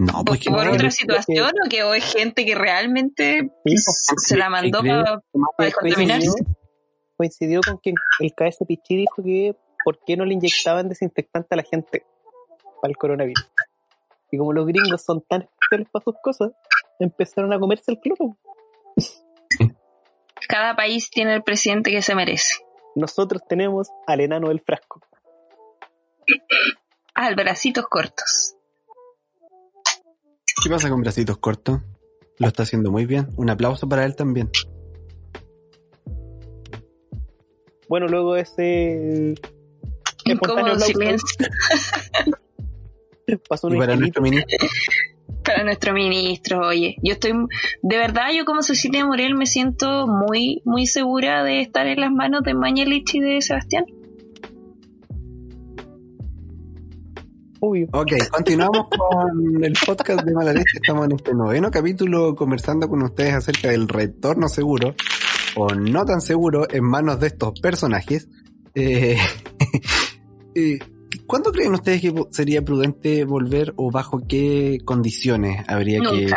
No, 0.00 0.12
por, 0.12 0.24
pues 0.24 0.40
que 0.40 0.50
por 0.50 0.64
no, 0.64 0.72
otra 0.72 0.88
que- 0.88 0.90
situación 0.92 1.50
o 1.64 1.68
que 1.68 1.82
o 1.84 1.94
es 1.94 2.12
gente 2.12 2.44
que 2.44 2.54
realmente 2.54 3.50
Sí, 3.64 3.76
se 4.16 4.36
la 4.36 4.50
mandó 4.50 4.80
creo- 4.80 5.22
para 5.56 5.66
descontaminarse. 5.68 6.30
Coincidió, 7.18 7.60
con 7.60 7.78
que 7.78 7.92
el 8.20 8.32
KS 8.32 8.64
Pichi 8.66 8.96
dijo 8.96 9.22
que 9.22 9.54
por 9.84 9.98
qué 10.06 10.16
no 10.16 10.24
le 10.24 10.34
inyectaban 10.34 10.88
desinfectante 10.88 11.48
a 11.50 11.56
la 11.56 11.64
gente 11.64 12.06
para 12.80 12.90
el 12.90 12.96
coronavirus. 12.96 13.50
Y 14.30 14.38
como 14.38 14.52
los 14.52 14.66
gringos 14.66 15.02
son 15.02 15.22
tan 15.22 15.42
especiales 15.42 15.88
para 15.92 16.04
sus 16.04 16.14
cosas, 16.22 16.52
empezaron 16.98 17.52
a 17.52 17.58
comerse 17.58 17.92
el 17.92 17.98
cloro. 17.98 18.36
Cada 20.48 20.76
país 20.76 21.10
tiene 21.10 21.34
el 21.34 21.42
presidente 21.42 21.90
que 21.90 22.00
se 22.00 22.14
merece. 22.14 22.54
Nosotros 22.94 23.42
tenemos 23.48 23.88
al 24.06 24.20
enano 24.20 24.48
del 24.48 24.60
frasco. 24.60 25.00
Ah, 27.14 27.34
bracitos 27.34 27.86
cortos. 27.88 28.56
¿Qué 30.62 30.70
pasa 30.70 30.88
con 30.88 31.00
bracitos 31.00 31.38
cortos? 31.38 31.80
Lo 32.38 32.48
está 32.48 32.62
haciendo 32.62 32.90
muy 32.90 33.06
bien. 33.06 33.28
Un 33.36 33.50
aplauso 33.50 33.88
para 33.88 34.04
él 34.04 34.14
también. 34.14 34.50
Bueno, 37.88 38.06
luego 38.06 38.36
ese 38.36 39.34
espontáneo 40.24 40.78
silencio 40.78 41.48
pasó 43.48 43.68
para 43.68 43.96
nuestro 43.96 44.22
ministro, 44.22 44.68
para 45.44 45.64
nuestro 45.64 45.94
ministro. 45.94 46.66
Oye, 46.68 46.96
yo 47.02 47.14
estoy, 47.14 47.32
de 47.82 47.96
verdad, 47.96 48.28
yo 48.36 48.44
como 48.44 48.62
Cecilia 48.62 49.06
Morel 49.06 49.34
me 49.34 49.46
siento 49.46 50.06
muy, 50.06 50.60
muy 50.64 50.86
segura 50.86 51.42
de 51.44 51.62
estar 51.62 51.86
en 51.86 52.00
las 52.00 52.10
manos 52.10 52.42
de 52.42 52.54
Mañalich 52.54 53.14
y 53.14 53.20
de 53.20 53.40
Sebastián. 53.40 53.86
Obvio. 57.60 57.88
Ok, 57.92 58.12
continuamos 58.30 58.86
con 58.96 59.64
el 59.64 59.72
podcast 59.84 60.24
de 60.24 60.32
Mala 60.32 60.52
Leche. 60.52 60.76
Estamos 60.80 61.06
en 61.06 61.16
este 61.16 61.34
noveno 61.34 61.70
capítulo 61.70 62.36
conversando 62.36 62.88
con 62.88 63.02
ustedes 63.02 63.34
acerca 63.34 63.68
del 63.68 63.88
retorno 63.88 64.48
seguro 64.48 64.94
o 65.58 65.74
no 65.74 66.04
tan 66.04 66.20
seguro 66.20 66.66
en 66.70 66.84
manos 66.84 67.18
de 67.20 67.26
estos 67.28 67.58
personajes. 67.60 68.28
Eh, 68.74 69.16
eh, 70.54 70.78
¿Cuándo 71.26 71.52
creen 71.52 71.74
ustedes 71.74 72.00
que 72.00 72.14
sería 72.30 72.62
prudente 72.62 73.24
volver 73.24 73.72
o 73.76 73.90
bajo 73.90 74.22
qué 74.26 74.78
condiciones 74.84 75.64
habría 75.68 76.00
que 76.00 76.30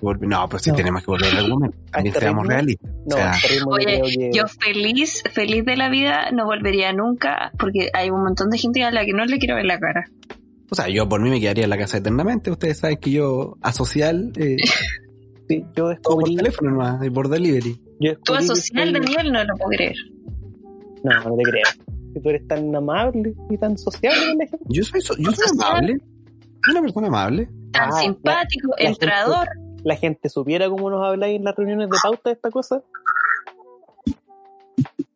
volver? 0.00 0.28
No, 0.28 0.48
pues 0.48 0.62
sí 0.62 0.70
No. 0.70 0.76
tenemos 0.76 1.02
que 1.02 1.06
volver 1.10 1.30
en 1.32 1.36
algún 1.38 1.52
momento. 1.60 1.78
También 1.92 2.14
seamos 2.14 2.46
realistas. 2.46 2.90
No, 3.06 3.16
o 3.16 3.18
sea, 3.18 3.34
Oye, 3.66 4.00
que- 4.02 4.30
Yo 4.32 4.44
feliz, 4.48 5.22
feliz 5.32 5.64
de 5.64 5.76
la 5.76 5.88
vida, 5.90 6.30
no 6.32 6.44
volvería 6.46 6.92
nunca, 6.92 7.52
porque 7.58 7.90
hay 7.92 8.10
un 8.10 8.22
montón 8.22 8.50
de 8.50 8.58
gente 8.58 8.82
a 8.82 8.90
la 8.90 9.04
que 9.04 9.12
no 9.12 9.24
le 9.26 9.38
quiero 9.38 9.56
ver 9.56 9.66
la 9.66 9.78
cara. 9.78 10.04
o 10.70 10.74
sea, 10.74 10.88
yo 10.88 11.08
por 11.08 11.20
mí 11.20 11.30
me 11.30 11.38
quedaría 11.40 11.64
en 11.64 11.70
la 11.70 11.78
casa 11.78 11.98
eternamente. 11.98 12.50
Ustedes 12.50 12.78
saben 12.78 12.96
que 12.96 13.10
yo 13.12 13.56
asocial, 13.60 14.32
eh, 14.36 14.56
sí, 15.48 15.64
yo 15.66 15.72
todo 15.74 15.84
por 15.84 16.24
descubrí, 16.24 16.36
teléfono 16.36 16.70
nomás, 16.70 17.04
y 17.06 17.10
por 17.10 17.28
delivery. 17.28 17.80
Yo 18.02 18.18
Tú 18.24 18.34
asocial, 18.34 18.84
soy- 18.90 19.00
Daniel, 19.00 19.32
no 19.32 19.44
lo 19.44 19.56
puedo 19.56 19.70
creer. 19.70 19.96
No, 21.04 21.24
no 21.24 21.36
te 21.36 21.42
creo. 21.42 21.64
Que 22.14 22.20
tú 22.20 22.28
eres 22.28 22.46
tan 22.46 22.74
amable 22.76 23.34
y 23.50 23.56
tan 23.58 23.76
sociable 23.78 24.20
con 24.28 24.38
la 24.38 24.46
gente. 24.46 24.64
Yo 24.68 24.84
soy, 24.84 25.00
so- 25.00 25.16
yo 25.18 25.30
soy 25.32 25.44
amable. 25.52 25.98
Soy 26.64 26.72
una 26.72 26.82
persona 26.82 27.06
amable. 27.08 27.48
Tan 27.72 27.88
Ah, 27.88 27.92
simpático, 28.00 28.68
la- 28.78 28.84
la 28.84 28.90
entrador. 28.90 29.48
La 29.84 29.96
gente 29.96 30.28
supiera 30.28 30.68
cómo 30.68 30.90
nos 30.90 31.04
habláis 31.04 31.36
en 31.36 31.44
las 31.44 31.56
reuniones 31.56 31.88
de 31.90 31.96
pauta 32.02 32.30
de 32.30 32.34
esta 32.34 32.50
cosa. 32.50 32.82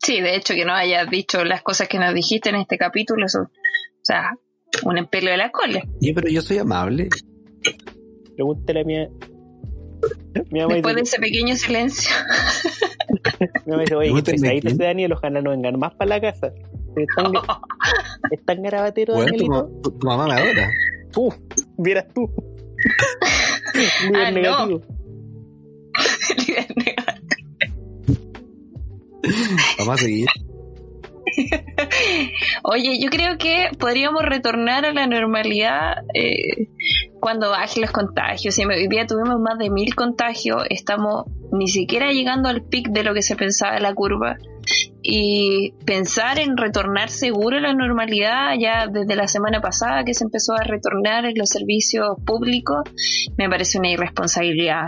Sí, 0.03 0.21
de 0.21 0.37
hecho, 0.37 0.55
que 0.55 0.65
no 0.65 0.73
hayas 0.73 1.09
dicho 1.11 1.45
las 1.45 1.63
cosas 1.63 1.89
que 1.89 1.99
nos 1.99 2.15
dijiste 2.15 2.49
en 2.51 2.57
este 2.57 2.79
capítulo, 2.79 3.27
eso, 3.27 3.43
o 3.43 3.51
sea, 4.03 4.37
un 4.85 4.99
empelo 4.99 5.31
de 5.31 5.37
la 5.37 5.51
cola. 5.51 5.83
Sí, 6.01 6.13
pero 6.13 6.29
yo 6.29 6.43
soy 6.43 6.59
amable. 6.59 7.09
Pregúntale 8.37 8.81
a 8.81 8.85
mi, 8.85 9.09
mi 10.51 10.61
mamá. 10.61 10.75
Después 10.75 10.95
de 10.95 11.01
dice, 11.03 11.17
ese 11.17 11.21
pequeño 11.23 11.57
silencio. 11.57 12.11
mi 13.67 13.71
mamá 13.73 13.83
dice, 13.83 13.95
oye, 13.97 14.07
Pregúntale 14.09 14.39
pesadito 14.39 14.69
ese 14.69 14.83
Daniel, 14.83 15.13
ojalá 15.13 15.41
no 15.43 15.51
vengan 15.51 15.79
más 15.79 15.95
para 15.95 16.09
la 16.09 16.21
casa. 16.21 16.53
Es 16.97 17.07
tan, 17.17 17.33
es 18.31 18.45
tan 18.45 18.63
garabatero, 18.63 19.15
Bueno, 19.15 19.33
tu, 19.33 19.39
Danielito. 19.45 19.81
tu- 19.83 19.99
tu 19.99 20.07
mamá 20.07 20.27
me 20.27 20.33
adora. 20.35 20.71
Tú, 21.13 21.35
vieras 21.79 22.07
tú. 22.15 22.31
Líder 24.05 24.17
Ah, 24.27 24.31
no. 24.31 24.41
negativo. 24.41 24.83
Vamos 29.79 29.95
a 29.95 29.99
seguir. 29.99 30.27
Oye, 32.63 32.99
yo 33.01 33.11
creo 33.11 33.39
que 33.39 33.71
podríamos 33.79 34.23
retornar 34.23 34.85
a 34.85 34.93
la 34.93 35.07
normalidad 35.07 35.97
eh, 36.15 36.69
cuando 37.21 37.51
bajen 37.51 37.83
los 37.83 37.91
contagios. 37.91 38.55
Si 38.55 38.65
hoy 38.65 38.89
día 38.89 39.07
tuvimos 39.07 39.39
más 39.41 39.59
de 39.59 39.71
mil 39.71 39.95
contagios, 39.95 40.65
estamos 40.71 41.25
ni 41.53 41.69
siquiera 41.69 42.13
llegando 42.13 42.49
al 42.49 42.63
pic 42.63 42.89
de 42.89 43.05
lo 43.05 43.15
que 43.15 43.23
se 43.23 43.37
pensaba 43.37 43.75
de 43.75 43.81
la 43.81 43.95
curva. 43.95 44.37
Y 45.03 45.75
pensar 45.85 46.41
en 46.41 46.57
retornar 46.57 47.09
seguro 47.09 47.59
a 47.59 47.61
la 47.61 47.73
normalidad 47.73 48.55
ya 48.59 48.89
desde 48.89 49.15
la 49.15 49.29
semana 49.29 49.61
pasada 49.61 50.05
que 50.05 50.15
se 50.15 50.25
empezó 50.25 50.55
a 50.55 50.65
retornar 50.65 51.25
en 51.25 51.35
los 51.37 51.49
servicios 51.49 52.17
públicos, 52.27 52.83
me 53.39 53.49
parece 53.49 53.79
una 53.79 53.91
irresponsabilidad. 53.91 54.87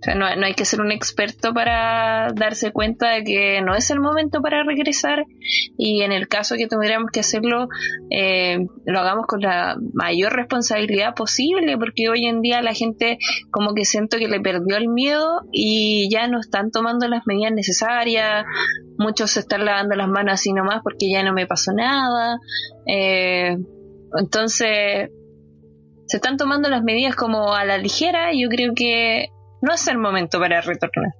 O 0.00 0.02
sea, 0.02 0.14
no, 0.14 0.24
hay 0.24 0.54
que 0.54 0.64
ser 0.64 0.80
un 0.80 0.92
experto 0.92 1.52
para 1.52 2.28
darse 2.34 2.72
cuenta 2.72 3.10
de 3.10 3.22
que 3.22 3.60
no 3.60 3.74
es 3.74 3.90
el 3.90 4.00
momento 4.00 4.40
para 4.40 4.64
regresar. 4.64 5.26
Y 5.76 6.00
en 6.02 6.12
el 6.12 6.26
caso 6.26 6.56
que 6.56 6.68
tuviéramos 6.68 7.10
que 7.10 7.20
hacerlo, 7.20 7.68
eh, 8.08 8.66
lo 8.86 8.98
hagamos 8.98 9.26
con 9.26 9.42
la 9.42 9.76
mayor 9.92 10.32
responsabilidad 10.32 11.14
posible, 11.14 11.76
porque 11.76 12.08
hoy 12.08 12.24
en 12.24 12.40
día 12.40 12.62
la 12.62 12.72
gente 12.72 13.18
como 13.50 13.74
que 13.74 13.84
siento 13.84 14.16
que 14.16 14.28
le 14.28 14.40
perdió 14.40 14.78
el 14.78 14.88
miedo 14.88 15.42
y 15.52 16.08
ya 16.10 16.28
no 16.28 16.40
están 16.40 16.70
tomando 16.70 17.06
las 17.06 17.26
medidas 17.26 17.52
necesarias, 17.52 18.46
muchos 18.98 19.32
se 19.32 19.40
están 19.40 19.66
lavando 19.66 19.96
las 19.96 20.08
manos 20.08 20.34
así 20.34 20.54
nomás 20.54 20.80
porque 20.82 21.10
ya 21.12 21.22
no 21.22 21.34
me 21.34 21.46
pasó 21.46 21.72
nada. 21.72 22.38
Eh, 22.86 23.54
entonces, 24.18 25.10
se 26.06 26.16
están 26.16 26.38
tomando 26.38 26.70
las 26.70 26.82
medidas 26.82 27.14
como 27.14 27.54
a 27.54 27.66
la 27.66 27.76
ligera. 27.76 28.30
Yo 28.32 28.48
creo 28.48 28.72
que 28.74 29.28
no 29.60 29.74
es 29.74 29.86
el 29.88 29.98
momento 29.98 30.38
para 30.38 30.60
retornar. 30.60 31.14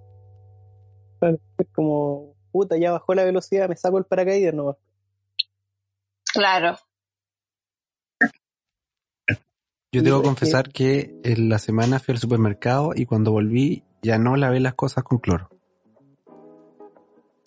Es 1.59 1.67
como, 1.75 2.35
puta, 2.51 2.77
ya 2.79 2.93
bajó 2.93 3.15
la 3.15 3.25
velocidad, 3.25 3.69
me 3.69 3.77
saco 3.77 3.99
el 3.99 4.05
paracaídas 4.05 4.55
no. 4.55 4.79
Claro. 6.33 6.77
Yo 9.93 10.03
debo 10.03 10.23
confesar 10.23 10.71
que 10.71 11.19
en 11.25 11.49
la 11.49 11.59
semana 11.59 11.99
fui 11.99 12.13
al 12.13 12.19
supermercado 12.19 12.93
y 12.95 13.07
cuando 13.07 13.33
volví 13.33 13.83
ya 14.03 14.19
no 14.19 14.37
lavé 14.37 14.61
las 14.61 14.75
cosas 14.75 15.03
con 15.03 15.19
cloro. 15.19 15.49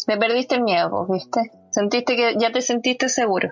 Me 0.07 0.17
perdiste 0.17 0.55
el 0.55 0.63
miedo, 0.63 0.89
vos, 0.89 1.07
¿viste? 1.09 1.51
Sentiste 1.71 2.17
que 2.17 2.35
ya 2.37 2.51
te 2.51 2.61
sentiste 2.61 3.07
seguro. 3.07 3.49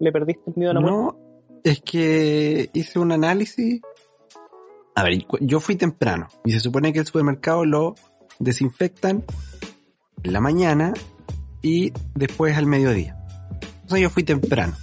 ¿Le 0.00 0.10
perdiste 0.10 0.50
el 0.50 0.56
miedo 0.56 0.70
a 0.70 0.74
la 0.74 0.80
muerte? 0.80 0.96
No, 0.96 1.60
es 1.62 1.82
que 1.82 2.70
hice 2.72 2.98
un 2.98 3.12
análisis 3.12 3.82
a 4.94 5.02
ver, 5.02 5.26
yo 5.40 5.60
fui 5.60 5.76
temprano 5.76 6.28
y 6.44 6.52
se 6.52 6.60
supone 6.60 6.92
que 6.92 6.98
el 7.00 7.06
supermercado 7.06 7.64
lo 7.64 7.94
desinfectan 8.38 9.24
en 10.22 10.32
la 10.32 10.40
mañana 10.40 10.92
y 11.62 11.92
después 12.14 12.56
al 12.56 12.66
mediodía. 12.66 13.16
Entonces 13.82 14.00
yo 14.00 14.10
fui 14.10 14.24
temprano. 14.24 14.74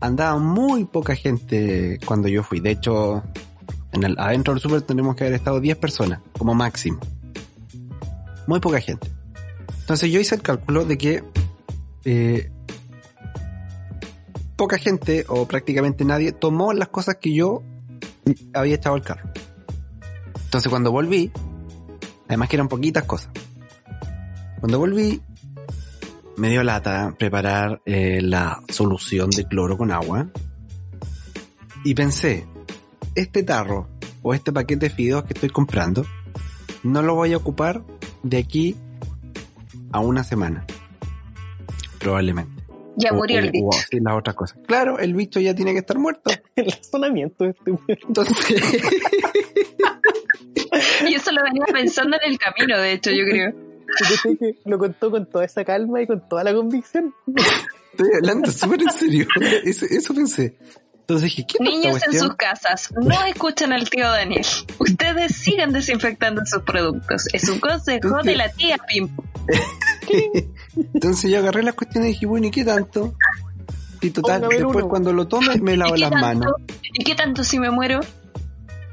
Andaba 0.00 0.38
muy 0.38 0.84
poca 0.84 1.14
gente 1.14 1.98
cuando 2.04 2.28
yo 2.28 2.42
fui. 2.42 2.60
De 2.60 2.72
hecho, 2.72 3.22
en 3.92 4.02
el, 4.02 4.18
adentro 4.18 4.52
del 4.52 4.60
super 4.60 4.82
tenemos 4.82 5.16
que 5.16 5.24
haber 5.24 5.34
estado 5.34 5.60
10 5.60 5.76
personas, 5.78 6.20
como 6.36 6.54
máximo. 6.54 6.98
Muy 8.46 8.60
poca 8.60 8.80
gente. 8.80 9.08
Entonces 9.80 10.10
yo 10.10 10.20
hice 10.20 10.34
el 10.34 10.42
cálculo 10.42 10.84
de 10.84 10.98
que 10.98 11.24
eh, 12.04 12.50
poca 14.56 14.78
gente 14.78 15.24
o 15.28 15.46
prácticamente 15.46 16.04
nadie 16.04 16.32
tomó 16.32 16.72
las 16.72 16.88
cosas 16.88 17.16
que 17.16 17.32
yo 17.34 17.62
había 18.54 18.76
echado 18.76 18.96
el 18.96 19.02
carro. 19.02 19.30
Entonces 20.44 20.68
cuando 20.68 20.92
volví, 20.92 21.32
además 22.28 22.48
que 22.48 22.56
eran 22.56 22.68
poquitas 22.68 23.04
cosas. 23.04 23.30
Cuando 24.60 24.78
volví, 24.78 25.20
me 26.36 26.50
dio 26.50 26.62
lata 26.62 27.14
preparar 27.18 27.82
eh, 27.84 28.20
la 28.22 28.62
solución 28.68 29.30
de 29.30 29.46
cloro 29.46 29.76
con 29.76 29.90
agua. 29.90 30.28
Y 31.84 31.94
pensé, 31.94 32.46
este 33.14 33.42
tarro 33.42 33.88
o 34.22 34.34
este 34.34 34.52
paquete 34.52 34.88
de 34.88 34.94
fideos 34.94 35.24
que 35.24 35.34
estoy 35.34 35.50
comprando, 35.50 36.06
no 36.82 37.02
lo 37.02 37.14
voy 37.14 37.32
a 37.32 37.36
ocupar 37.36 37.82
de 38.22 38.38
aquí 38.38 38.76
a 39.90 40.00
una 40.00 40.24
semana. 40.24 40.64
Probablemente. 41.98 42.51
Ya 42.96 43.12
murió 43.12 43.38
el 43.38 43.50
bicho. 43.50 43.78
sí, 43.90 44.00
las 44.00 44.14
otras 44.14 44.36
cosas. 44.36 44.58
Claro, 44.66 44.98
el 44.98 45.14
bicho 45.14 45.40
ya 45.40 45.54
tiene 45.54 45.72
que 45.72 45.78
estar 45.78 45.98
muerto. 45.98 46.30
el 46.56 46.70
razonamiento 46.70 47.44
de 47.44 47.50
este 47.50 47.72
Entonces... 48.06 48.36
y 51.08 51.14
eso 51.14 51.32
lo 51.32 51.42
venía 51.42 51.64
pensando 51.72 52.16
en 52.22 52.32
el 52.32 52.38
camino, 52.38 52.78
de 52.78 52.92
hecho, 52.92 53.10
yo 53.10 53.24
creo. 53.24 53.52
que 54.38 54.56
lo 54.64 54.78
contó 54.78 55.10
con 55.10 55.26
toda 55.26 55.44
esa 55.44 55.64
calma 55.64 56.02
y 56.02 56.06
con 56.06 56.28
toda 56.28 56.44
la 56.44 56.54
convicción. 56.54 57.14
Estoy 57.92 58.10
hablando 58.14 58.50
súper 58.50 58.82
en 58.82 58.90
serio. 58.90 59.26
Eso, 59.64 59.86
eso 59.88 60.14
pensé. 60.14 60.56
Entonces 61.02 61.24
dije, 61.24 61.46
¿qué 61.46 61.64
Niños 61.64 62.00
en 62.06 62.18
sus 62.18 62.34
casas, 62.36 62.92
no 62.92 63.24
escuchan 63.24 63.72
al 63.72 63.90
tío 63.90 64.08
Daniel. 64.08 64.46
Ustedes 64.78 65.34
sigan 65.34 65.72
desinfectando 65.72 66.42
sus 66.46 66.62
productos. 66.62 67.24
Es 67.32 67.48
un 67.48 67.58
consejo 67.58 68.22
de 68.22 68.36
la 68.36 68.48
tía 68.50 68.78
Pim. 68.88 69.08
Entonces 70.94 71.30
yo 71.30 71.38
agarré 71.38 71.64
las 71.64 71.74
cuestiones 71.74 72.10
y 72.10 72.12
dije, 72.12 72.26
bueno, 72.26 72.46
¿y 72.46 72.50
qué 72.52 72.64
tanto? 72.64 73.14
Y 74.00 74.10
total, 74.10 74.46
después 74.48 74.84
cuando 74.84 75.12
lo 75.12 75.26
tome 75.26 75.56
me 75.60 75.76
lavo 75.76 75.96
las 75.96 76.12
manos. 76.12 76.52
¿Y 76.92 77.02
qué 77.02 77.16
tanto 77.16 77.42
si 77.42 77.58
me 77.58 77.70
muero? 77.70 78.00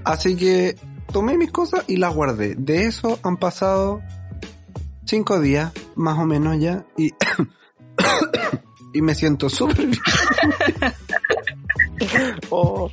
Así 0.04 0.36
que 0.36 0.76
tomé 1.14 1.38
mis 1.38 1.52
cosas 1.52 1.84
y 1.88 1.98
las 1.98 2.14
guardé. 2.14 2.56
De 2.56 2.86
eso 2.86 3.20
han 3.22 3.38
pasado 3.38 4.02
cinco 5.06 5.40
días, 5.40 5.72
más 5.96 6.18
o 6.18 6.26
menos 6.26 6.60
ya, 6.60 6.86
y, 6.98 7.14
y 8.94 9.02
me 9.02 9.14
siento 9.14 9.48
súper 9.48 9.86
bien. 9.86 10.02
Oh. 12.50 12.92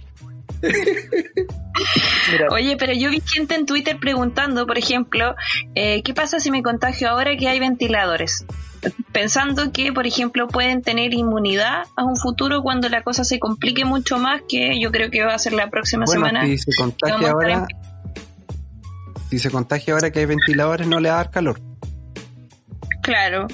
Oye, 2.50 2.76
pero 2.76 2.92
yo 2.92 3.10
vi 3.10 3.22
gente 3.24 3.54
en 3.54 3.66
Twitter 3.66 3.98
preguntando, 3.98 4.66
por 4.66 4.78
ejemplo, 4.78 5.34
eh, 5.74 6.02
¿qué 6.02 6.14
pasa 6.14 6.40
si 6.40 6.50
me 6.50 6.62
contagio 6.62 7.10
ahora 7.10 7.36
que 7.36 7.48
hay 7.48 7.60
ventiladores? 7.60 8.46
Pensando 9.12 9.72
que, 9.72 9.92
por 9.92 10.06
ejemplo, 10.06 10.48
pueden 10.48 10.82
tener 10.82 11.12
inmunidad 11.12 11.84
a 11.96 12.04
un 12.04 12.16
futuro 12.16 12.62
cuando 12.62 12.88
la 12.88 13.02
cosa 13.02 13.24
se 13.24 13.38
complique 13.38 13.84
mucho 13.84 14.18
más, 14.18 14.42
que 14.48 14.80
yo 14.80 14.90
creo 14.90 15.10
que 15.10 15.24
va 15.24 15.34
a 15.34 15.38
ser 15.38 15.52
la 15.52 15.68
próxima 15.68 16.06
semana. 16.06 16.44
Si 16.46 16.58
se 16.58 16.72
contagia 16.76 17.30
ahora, 17.30 17.66
si 19.28 19.38
se 19.38 19.50
contagia 19.50 19.94
ahora 19.94 20.10
que 20.10 20.20
hay 20.20 20.26
ventiladores, 20.26 20.86
no 20.86 21.00
le 21.00 21.08
va 21.08 21.16
a 21.16 21.18
dar 21.18 21.30
calor. 21.30 21.60
Claro, 23.02 23.46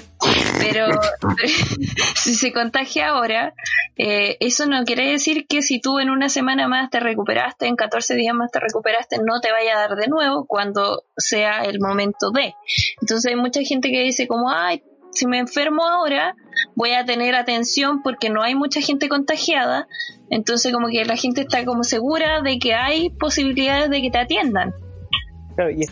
pero 0.63 0.87
si 2.15 2.35
se 2.35 2.53
contagia 2.53 3.09
ahora, 3.09 3.53
eh, 3.97 4.37
eso 4.39 4.65
no 4.65 4.83
quiere 4.85 5.11
decir 5.11 5.45
que 5.47 5.61
si 5.61 5.79
tú 5.79 5.99
en 5.99 6.09
una 6.09 6.29
semana 6.29 6.67
más 6.67 6.89
te 6.89 6.99
recuperaste, 6.99 7.67
en 7.67 7.75
14 7.75 8.15
días 8.15 8.35
más 8.35 8.51
te 8.51 8.59
recuperaste, 8.59 9.17
no 9.17 9.39
te 9.41 9.51
vaya 9.51 9.75
a 9.75 9.87
dar 9.87 9.97
de 9.97 10.07
nuevo 10.07 10.45
cuando 10.45 11.03
sea 11.17 11.63
el 11.63 11.79
momento 11.79 12.31
de. 12.31 12.53
Entonces 13.01 13.31
hay 13.31 13.35
mucha 13.35 13.61
gente 13.61 13.91
que 13.91 14.01
dice 14.01 14.27
como, 14.27 14.51
ay, 14.51 14.83
si 15.11 15.27
me 15.27 15.37
enfermo 15.37 15.83
ahora, 15.87 16.35
voy 16.75 16.93
a 16.93 17.05
tener 17.05 17.35
atención 17.35 18.01
porque 18.01 18.29
no 18.29 18.41
hay 18.41 18.55
mucha 18.55 18.81
gente 18.81 19.09
contagiada. 19.09 19.87
Entonces 20.29 20.73
como 20.73 20.87
que 20.87 21.05
la 21.05 21.17
gente 21.17 21.41
está 21.41 21.65
como 21.65 21.83
segura 21.83 22.41
de 22.41 22.57
que 22.57 22.73
hay 22.73 23.11
posibilidades 23.11 23.89
de 23.89 24.01
que 24.01 24.09
te 24.09 24.17
atiendan 24.17 24.73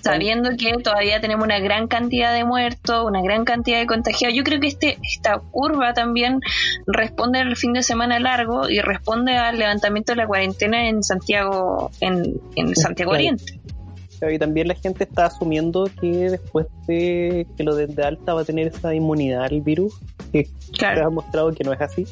sabiendo 0.01 0.49
que 0.57 0.73
todavía 0.83 1.21
tenemos 1.21 1.45
una 1.45 1.59
gran 1.59 1.87
cantidad 1.87 2.33
de 2.33 2.43
muertos, 2.43 3.05
una 3.05 3.21
gran 3.21 3.45
cantidad 3.45 3.79
de 3.79 3.85
contagiados. 3.85 4.35
Yo 4.35 4.43
creo 4.43 4.59
que 4.59 4.67
este, 4.67 4.97
esta 5.03 5.39
curva 5.39 5.93
también 5.93 6.39
responde 6.87 7.39
al 7.39 7.55
fin 7.55 7.73
de 7.73 7.83
semana 7.83 8.19
largo 8.19 8.69
y 8.69 8.79
responde 8.79 9.37
al 9.37 9.59
levantamiento 9.59 10.13
de 10.13 10.17
la 10.17 10.27
cuarentena 10.27 10.87
en 10.87 11.03
Santiago, 11.03 11.91
en, 11.99 12.75
Santiago 12.75 13.11
Oriente. 13.11 13.59
y 14.31 14.39
también 14.39 14.67
la 14.67 14.75
gente 14.75 15.03
está 15.03 15.25
asumiendo 15.25 15.89
que 15.99 16.29
después 16.29 16.67
de 16.87 17.47
que 17.55 17.63
lo 17.63 17.75
de, 17.75 18.03
alta 18.03 18.33
va 18.33 18.41
a 18.41 18.45
tener 18.45 18.67
esa 18.67 18.93
inmunidad 18.93 19.43
al 19.43 19.61
virus, 19.61 19.99
que 20.31 20.47
se 20.73 20.85
ha 20.85 21.09
mostrado 21.09 21.51
que 21.53 21.63
no 21.63 21.73
es 21.73 21.81
así. 21.81 22.05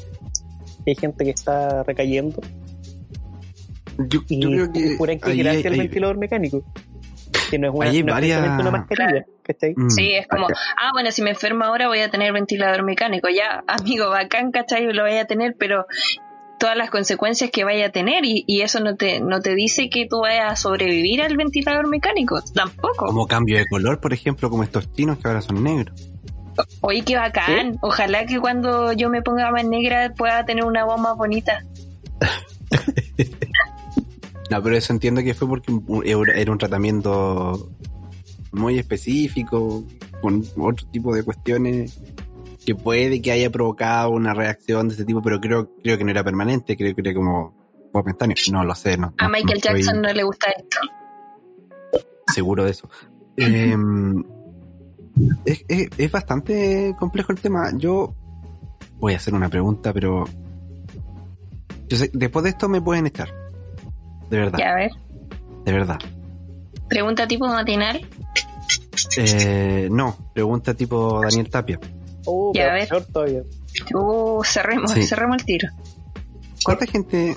Hay 0.86 0.94
gente 0.94 1.24
que 1.24 1.30
está 1.30 1.82
recayendo. 1.82 2.40
Yo, 4.08 4.24
creo 4.24 4.72
que, 4.72 4.96
que 5.20 5.68
el 5.68 5.76
ventilador 5.76 6.16
mecánico 6.16 6.64
que 7.50 7.58
no 7.58 7.68
es 7.82 8.02
una, 8.02 8.58
una 8.60 8.70
mascarilla, 8.70 9.26
mm. 9.76 9.90
Sí, 9.90 10.12
es 10.12 10.26
como, 10.28 10.46
ah, 10.46 10.90
bueno, 10.92 11.10
si 11.10 11.22
me 11.22 11.30
enfermo 11.30 11.64
ahora 11.64 11.88
voy 11.88 12.00
a 12.00 12.10
tener 12.10 12.32
ventilador 12.32 12.82
mecánico, 12.84 13.28
ya, 13.28 13.64
amigo, 13.66 14.08
bacán, 14.10 14.52
¿cachai? 14.52 14.90
Lo 14.92 15.02
voy 15.02 15.16
a 15.16 15.26
tener, 15.26 15.56
pero 15.58 15.86
todas 16.58 16.76
las 16.76 16.90
consecuencias 16.90 17.50
que 17.50 17.64
vaya 17.64 17.86
a 17.86 17.90
tener 17.90 18.24
y, 18.24 18.44
y, 18.46 18.60
eso 18.60 18.80
no 18.80 18.94
te, 18.96 19.20
no 19.20 19.40
te 19.40 19.54
dice 19.54 19.88
que 19.88 20.06
tú 20.06 20.20
vayas 20.20 20.52
a 20.52 20.56
sobrevivir 20.56 21.22
al 21.22 21.36
ventilador 21.36 21.88
mecánico, 21.88 22.40
tampoco. 22.54 23.06
Como 23.06 23.26
cambio 23.26 23.56
de 23.56 23.66
color, 23.66 24.00
por 24.00 24.12
ejemplo, 24.12 24.50
como 24.50 24.62
estos 24.62 24.92
chinos 24.92 25.18
que 25.18 25.28
ahora 25.28 25.40
son 25.40 25.62
negros. 25.64 26.10
Oye, 26.82 27.02
qué 27.02 27.16
bacán. 27.16 27.78
Ojalá 27.80 28.26
que 28.26 28.38
cuando 28.38 28.92
yo 28.92 29.08
me 29.08 29.22
ponga 29.22 29.50
más 29.50 29.64
negra 29.64 30.12
pueda 30.16 30.44
tener 30.44 30.64
una 30.64 30.84
voz 30.84 31.00
más 31.00 31.16
bonita. 31.16 31.64
No, 34.50 34.62
pero 34.62 34.76
eso 34.76 34.92
entiendo 34.92 35.22
que 35.22 35.34
fue 35.34 35.48
porque 35.48 35.72
era 36.34 36.52
un 36.52 36.58
tratamiento 36.58 37.70
muy 38.52 38.78
específico, 38.78 39.84
con 40.20 40.44
otro 40.58 40.86
tipo 40.88 41.14
de 41.14 41.22
cuestiones 41.22 42.00
que 42.64 42.74
puede 42.74 43.22
que 43.22 43.32
haya 43.32 43.50
provocado 43.50 44.10
una 44.10 44.34
reacción 44.34 44.88
de 44.88 44.94
ese 44.94 45.04
tipo, 45.04 45.22
pero 45.22 45.40
creo, 45.40 45.70
creo 45.82 45.96
que 45.96 46.04
no 46.04 46.10
era 46.10 46.24
permanente, 46.24 46.76
creo 46.76 46.94
que 46.94 47.00
era 47.00 47.14
como 47.14 47.54
momentáneo. 47.92 48.36
No 48.52 48.64
lo 48.64 48.74
sé, 48.74 48.98
no. 48.98 49.14
A 49.18 49.28
Michael 49.28 49.60
Jackson 49.60 50.02
no 50.02 50.12
le 50.12 50.22
gusta 50.22 50.50
esto. 50.50 50.78
Seguro 52.32 52.64
de 52.64 52.70
eso. 52.70 52.88
Em, 53.36 54.22
es, 55.46 55.64
es 55.96 56.12
bastante 56.12 56.94
complejo 56.98 57.32
el 57.32 57.40
tema. 57.40 57.70
Yo 57.74 58.14
voy 58.98 59.14
a 59.14 59.16
hacer 59.16 59.32
una 59.32 59.48
pregunta, 59.48 59.94
pero 59.94 60.26
yo 61.88 61.96
sé, 61.96 62.10
después 62.12 62.42
de 62.42 62.50
esto 62.50 62.68
me 62.68 62.82
pueden 62.82 63.06
echar. 63.06 63.39
De 64.30 64.38
verdad. 64.38 64.58
Ya, 64.58 64.70
a 64.70 64.74
ver. 64.76 64.90
De 65.64 65.72
verdad. 65.72 65.98
Pregunta 66.88 67.26
tipo 67.28 67.46
matinal. 67.46 68.06
Eh, 69.16 69.88
no, 69.90 70.16
pregunta 70.34 70.74
tipo 70.74 71.20
Daniel 71.22 71.50
Tapia. 71.50 71.78
Uh, 72.26 72.52
Ya, 72.54 72.70
a 72.70 72.74
ver. 72.74 72.88
todavía. 73.06 73.42
Uh, 73.94 74.42
cerremos, 74.44 74.90
Sí. 74.92 75.02
cerremos 75.02 75.38
el 75.38 75.44
tiro. 75.44 75.68
¿Cuánta 76.64 76.86
gente 76.86 77.36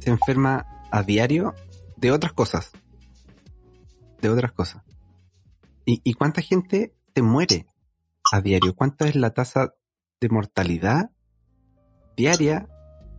se 0.00 0.10
enferma 0.10 0.66
a 0.90 1.02
diario 1.02 1.54
de 1.96 2.12
otras 2.12 2.32
cosas? 2.32 2.70
De 4.20 4.28
otras 4.28 4.52
cosas. 4.52 4.82
¿Y, 5.86 6.00
y 6.04 6.14
cuánta 6.14 6.42
gente 6.42 6.94
se 7.14 7.22
muere 7.22 7.66
a 8.32 8.40
diario? 8.40 8.74
¿Cuánta 8.74 9.08
es 9.08 9.16
la 9.16 9.30
tasa 9.30 9.74
de 10.20 10.28
mortalidad 10.28 11.10
diaria 12.16 12.68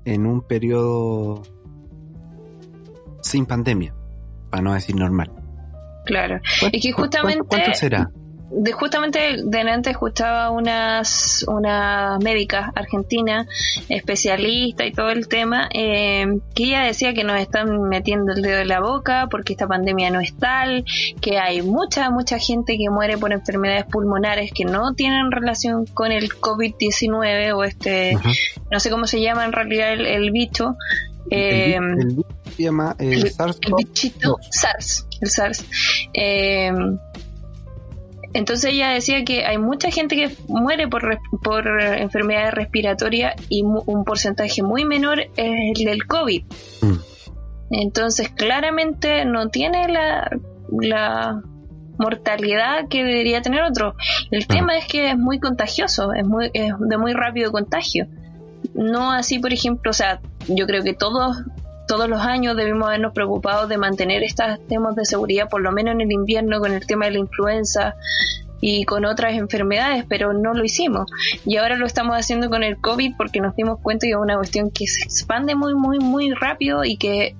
en 0.05 0.27
un 0.27 0.45
periodo 0.45 1.41
sin 3.21 3.45
pandemia? 3.45 3.93
Para 4.49 4.63
no 4.63 4.73
decir 4.73 4.95
normal. 4.95 5.31
Claro. 6.05 6.39
¿Cuánto- 6.59 6.77
Es 6.77 6.83
que 6.83 6.91
justamente- 6.91 7.37
¿Cuánto, 7.39 7.63
cuánto 7.63 7.73
será? 7.79 8.09
De, 8.53 8.73
justamente 8.73 9.37
delante 9.45 9.91
escuchaba 9.91 10.49
unas 10.49 11.45
una 11.47 12.19
médica 12.21 12.73
argentina, 12.75 13.47
especialista 13.87 14.85
y 14.85 14.91
todo 14.91 15.09
el 15.09 15.29
tema, 15.29 15.69
eh, 15.73 16.25
que 16.53 16.65
ella 16.65 16.81
decía 16.83 17.13
que 17.13 17.23
nos 17.23 17.39
están 17.39 17.83
metiendo 17.83 18.33
el 18.33 18.41
dedo 18.41 18.59
en 18.59 18.67
la 18.67 18.81
boca 18.81 19.27
porque 19.31 19.53
esta 19.53 19.67
pandemia 19.67 20.09
no 20.09 20.19
es 20.19 20.35
tal, 20.35 20.83
que 21.21 21.39
hay 21.39 21.61
mucha, 21.61 22.09
mucha 22.09 22.39
gente 22.39 22.77
que 22.77 22.89
muere 22.89 23.17
por 23.17 23.31
enfermedades 23.31 23.85
pulmonares 23.85 24.51
que 24.53 24.65
no 24.65 24.95
tienen 24.95 25.31
relación 25.31 25.85
con 25.85 26.11
el 26.11 26.29
COVID-19 26.29 27.53
o 27.55 27.63
este, 27.63 28.17
no 28.69 28.79
sé 28.81 28.89
cómo 28.89 29.07
se 29.07 29.21
llama 29.21 29.45
en 29.45 29.53
realidad 29.53 29.93
el, 29.93 30.05
el 30.05 30.31
bicho. 30.31 30.75
El, 31.29 31.39
eh, 31.39 31.75
el 31.77 32.25
se 32.51 32.63
llama 32.63 32.95
eh, 32.99 33.13
el- 33.13 33.31
SARS 33.31 33.59
el 33.61 33.73
bichito 33.77 34.37
SARS, 34.51 35.07
el 35.21 35.29
SARS. 35.29 35.65
Eh, 36.13 36.71
entonces 38.33 38.71
ella 38.71 38.89
decía 38.91 39.25
que 39.25 39.45
hay 39.45 39.57
mucha 39.57 39.91
gente 39.91 40.15
que 40.15 40.31
muere 40.47 40.87
por, 40.87 41.19
por 41.43 41.67
enfermedades 41.81 42.53
respiratorias 42.53 43.35
y 43.49 43.63
mu- 43.63 43.83
un 43.85 44.05
porcentaje 44.05 44.63
muy 44.63 44.85
menor 44.85 45.19
es 45.35 45.77
el 45.79 45.83
del 45.85 46.05
COVID. 46.07 46.43
Mm. 46.81 46.93
Entonces 47.71 48.29
claramente 48.29 49.25
no 49.25 49.49
tiene 49.49 49.87
la, 49.89 50.29
la 50.69 51.41
mortalidad 51.97 52.87
que 52.89 53.03
debería 53.03 53.41
tener 53.41 53.63
otro. 53.63 53.95
El 54.31 54.47
tema 54.47 54.77
es 54.77 54.85
que 54.87 55.11
es 55.11 55.17
muy 55.17 55.39
contagioso, 55.39 56.13
es, 56.13 56.25
muy, 56.25 56.49
es 56.53 56.71
de 56.79 56.97
muy 56.97 57.11
rápido 57.13 57.51
contagio. 57.51 58.07
No 58.73 59.11
así, 59.11 59.39
por 59.39 59.51
ejemplo, 59.51 59.91
o 59.91 59.93
sea, 59.93 60.21
yo 60.47 60.65
creo 60.67 60.83
que 60.83 60.93
todos 60.93 61.37
todos 61.91 62.07
los 62.07 62.21
años 62.21 62.55
debimos 62.55 62.87
habernos 62.87 63.11
preocupado 63.11 63.67
de 63.67 63.77
mantener 63.77 64.23
estos 64.23 64.65
temas 64.69 64.95
de 64.95 65.03
seguridad, 65.03 65.49
por 65.49 65.61
lo 65.61 65.73
menos 65.73 65.93
en 65.95 65.99
el 65.99 66.09
invierno, 66.09 66.61
con 66.61 66.71
el 66.71 66.87
tema 66.87 67.03
de 67.05 67.11
la 67.11 67.19
influenza 67.19 67.95
y 68.61 68.85
con 68.85 69.03
otras 69.03 69.33
enfermedades, 69.33 70.05
pero 70.07 70.31
no 70.31 70.53
lo 70.53 70.63
hicimos. 70.63 71.11
Y 71.45 71.57
ahora 71.57 71.75
lo 71.75 71.85
estamos 71.85 72.15
haciendo 72.15 72.49
con 72.49 72.63
el 72.63 72.77
COVID 72.77 73.15
porque 73.17 73.41
nos 73.41 73.57
dimos 73.57 73.79
cuenta 73.81 74.05
que 74.07 74.11
es 74.11 74.17
una 74.17 74.37
cuestión 74.37 74.71
que 74.71 74.87
se 74.87 75.03
expande 75.03 75.53
muy, 75.53 75.73
muy, 75.75 75.99
muy 75.99 76.31
rápido 76.31 76.85
y 76.85 76.95
que 76.95 77.35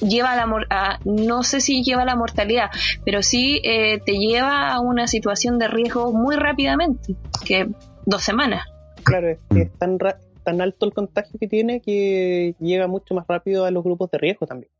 lleva 0.00 0.30
a 0.30 0.36
la 0.36 0.46
a, 0.70 0.98
no 1.04 1.42
sé 1.42 1.60
si 1.60 1.82
lleva 1.82 2.02
a 2.02 2.04
la 2.04 2.14
mortalidad, 2.14 2.70
pero 3.04 3.20
sí 3.20 3.60
eh, 3.64 3.98
te 4.06 4.12
lleva 4.12 4.68
a 4.74 4.78
una 4.78 5.08
situación 5.08 5.58
de 5.58 5.66
riesgo 5.66 6.12
muy 6.12 6.36
rápidamente, 6.36 7.16
que 7.44 7.68
dos 8.06 8.22
semanas. 8.22 8.62
Claro, 9.02 9.28
es 9.56 9.72
tan, 9.78 9.98
ra- 9.98 10.18
tan 10.44 10.60
alto 10.60 10.86
el 10.86 10.92
contagio 10.92 11.38
que 11.38 11.48
tiene 11.48 11.80
que 11.80 12.54
llega 12.60 12.86
mucho 12.86 13.14
más 13.14 13.26
rápido 13.26 13.64
a 13.64 13.70
los 13.70 13.84
grupos 13.84 14.10
de 14.10 14.18
riesgo 14.18 14.46
también. 14.46 14.70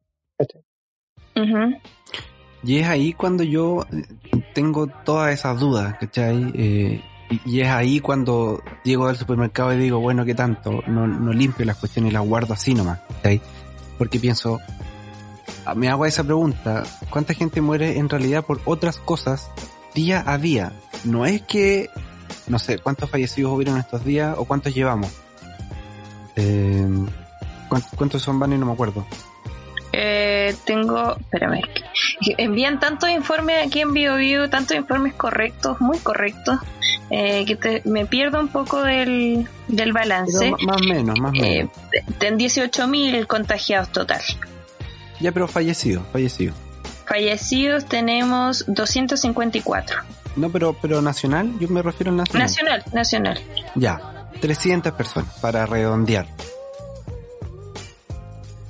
Y 2.65 2.79
es 2.79 2.89
ahí 2.89 3.13
cuando 3.13 3.45
yo 3.45 3.87
eh, 3.93 4.03
tengo 4.55 4.89
todas 4.89 5.33
esas 5.33 5.61
dudas, 5.61 5.95
¿cachai? 5.99 6.53
Eh, 6.55 7.01
y, 7.31 7.41
y 7.45 7.61
es 7.61 7.69
ahí 7.69 8.01
cuando 8.01 8.63
llego 8.85 9.07
al 9.07 9.17
supermercado 9.17 9.73
y 9.73 9.79
digo, 9.79 10.01
bueno, 10.01 10.25
¿qué 10.25 10.35
tanto? 10.35 10.83
No, 10.87 11.07
no 11.07 11.33
limpio 11.33 11.65
las 11.65 11.77
cuestiones 11.77 12.11
y 12.11 12.15
las 12.15 12.27
guardo 12.27 12.55
así 12.55 12.75
nomás, 12.75 13.01
¿cachai? 13.01 13.41
Porque 13.97 14.19
pienso, 14.19 14.59
ah, 15.65 15.75
me 15.75 15.89
hago 15.89 16.07
esa 16.07 16.25
pregunta, 16.25 16.83
¿cuánta 17.11 17.35
gente 17.35 17.61
muere 17.61 17.99
en 17.99 18.09
realidad 18.09 18.45
por 18.45 18.61
otras 18.65 18.99
cosas 18.99 19.51
día 19.95 20.25
a 20.27 20.39
día? 20.39 20.73
No 21.05 21.27
es 21.27 21.43
que, 21.43 21.91
no 22.49 22.59
sé, 22.59 22.79
¿cuántos 22.79 23.09
fallecidos 23.09 23.53
hubieron 23.53 23.79
estos 23.79 24.05
días 24.05 24.35
o 24.37 24.45
cuántos 24.45 24.75
llevamos? 24.75 25.13
Eh, 26.41 26.87
¿cuán- 27.69 27.83
¿Cuántos 27.97 28.23
son, 28.23 28.39
Van? 28.39 28.59
No 28.59 28.67
me 28.67 28.73
acuerdo. 28.73 29.05
Eh, 29.93 30.55
tengo, 30.65 31.17
espérame, 31.19 31.61
envían 32.37 32.79
tantos 32.79 33.09
informes 33.11 33.67
aquí 33.67 33.81
en 33.81 33.93
BioBio, 33.95 34.49
tantos 34.51 34.77
informes 34.77 35.15
correctos, 35.15 35.81
muy 35.81 35.99
correctos, 35.99 36.59
eh, 37.11 37.45
que 37.47 37.57
te- 37.57 37.83
me 37.87 38.05
pierdo 38.07 38.39
un 38.39 38.49
poco 38.49 38.83
del, 38.83 39.49
del 39.67 39.93
balance. 39.93 40.53
Pero 40.57 40.67
más 40.67 40.77
o 40.83 40.85
menos, 40.85 41.19
más 41.19 41.33
o 41.33 41.37
Eh, 41.43 41.67
menos. 41.67 41.73
en 42.21 42.39
18.000 42.39 43.27
contagiados 43.27 43.91
total. 43.91 44.21
Ya, 45.21 45.33
pero 45.33 45.49
fallecido, 45.49 46.05
fallecido. 46.13 46.55
Fallecidos 47.07 47.87
tenemos 47.87 48.65
254. 48.69 50.03
No, 50.37 50.51
pero, 50.51 50.75
pero 50.81 51.01
nacional, 51.01 51.51
yo 51.59 51.67
me 51.69 51.81
refiero 51.83 52.11
al 52.11 52.19
nacional. 52.19 52.43
Nacional, 52.47 52.85
nacional. 52.93 53.41
Ya, 53.75 53.99
300 54.41 54.93
personas, 54.93 55.33
para 55.41 55.67
redondear. 55.67 56.27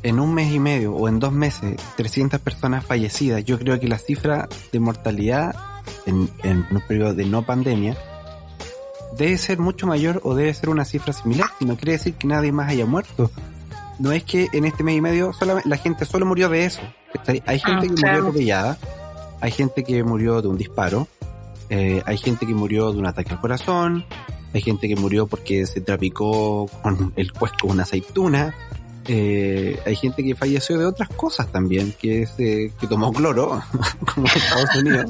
En 0.02 0.20
un 0.20 0.33
mes 0.33 0.52
y 0.52 0.59
medio 0.61 0.94
o 0.94 1.09
en 1.09 1.18
dos 1.18 1.33
meses, 1.33 1.76
300 1.96 2.40
personas 2.40 2.85
fallecidas. 2.85 3.44
Yo 3.44 3.59
creo 3.59 3.78
que 3.81 3.88
la 3.88 3.98
cifra 3.98 4.48
de 4.72 4.78
mortalidad 4.81 5.54
en, 6.07 6.31
en 6.44 6.64
un 6.70 6.81
periodo 6.87 7.14
de 7.14 7.26
no 7.26 7.44
pandemia 7.44 7.96
debe 9.16 9.37
ser 9.38 9.59
mucho 9.59 9.87
mayor 9.88 10.20
o 10.22 10.35
debe 10.35 10.54
ser 10.54 10.68
una 10.68 10.85
cifra 10.85 11.12
similar. 11.12 11.48
No 11.61 11.76
quiere 11.76 11.92
decir 11.92 12.14
que 12.14 12.28
nadie 12.28 12.52
más 12.52 12.70
haya 12.70 12.87
muerto. 12.87 13.31
No 13.98 14.12
es 14.12 14.22
que 14.22 14.48
en 14.52 14.64
este 14.64 14.85
mes 14.85 14.96
y 14.96 15.00
medio 15.00 15.33
solamente, 15.33 15.68
la 15.68 15.76
gente 15.76 16.04
solo 16.04 16.24
murió 16.24 16.48
de 16.48 16.64
eso. 16.64 16.81
Hay 17.26 17.59
gente 17.59 17.87
Ah, 17.87 17.88
que 17.88 17.88
claro. 17.88 17.94
murió 17.96 18.18
atropellada, 18.20 18.78
hay 19.40 19.50
gente 19.50 19.83
que 19.83 20.04
murió 20.04 20.40
de 20.40 20.46
un 20.48 20.57
disparo, 20.57 21.09
eh, 21.68 22.00
hay 22.07 22.16
gente 22.18 22.46
que 22.46 22.54
murió 22.54 22.92
de 22.92 22.98
un 22.98 23.07
ataque 23.07 23.33
al 23.33 23.40
corazón, 23.40 24.04
hay 24.52 24.61
gente 24.61 24.88
que 24.88 24.96
murió 24.96 25.26
porque 25.26 25.66
se 25.66 25.80
trapicó 25.80 26.66
con 26.82 27.12
el 27.16 27.32
cuesco 27.32 27.68
una 27.68 27.82
aceituna, 27.82 28.54
eh, 29.11 29.80
hay 29.87 29.96
gente 29.96 30.22
que 30.22 30.34
falleció 30.34 30.78
de 30.78 30.84
otras 30.84 31.08
cosas 31.08 31.50
también, 31.50 31.94
que 31.98 32.22
es, 32.22 32.34
eh, 32.38 32.70
que 32.78 32.87
tomó 32.87 33.11
cloro, 33.11 33.62
como 34.14 34.26
en 34.26 34.37
Estados 34.37 34.76
Unidos. 34.76 35.06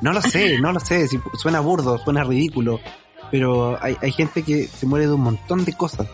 No 0.00 0.12
lo 0.12 0.22
sé, 0.22 0.58
no 0.60 0.72
lo 0.72 0.80
sé, 0.80 1.08
si 1.08 1.18
suena 1.40 1.60
burdo, 1.60 1.98
suena 1.98 2.22
ridículo, 2.22 2.80
pero 3.32 3.76
hay, 3.82 3.96
hay 4.00 4.12
gente 4.12 4.42
que 4.42 4.68
se 4.68 4.86
muere 4.86 5.08
de 5.08 5.14
un 5.14 5.22
montón 5.22 5.64
de 5.64 5.72
cosas. 5.72 6.06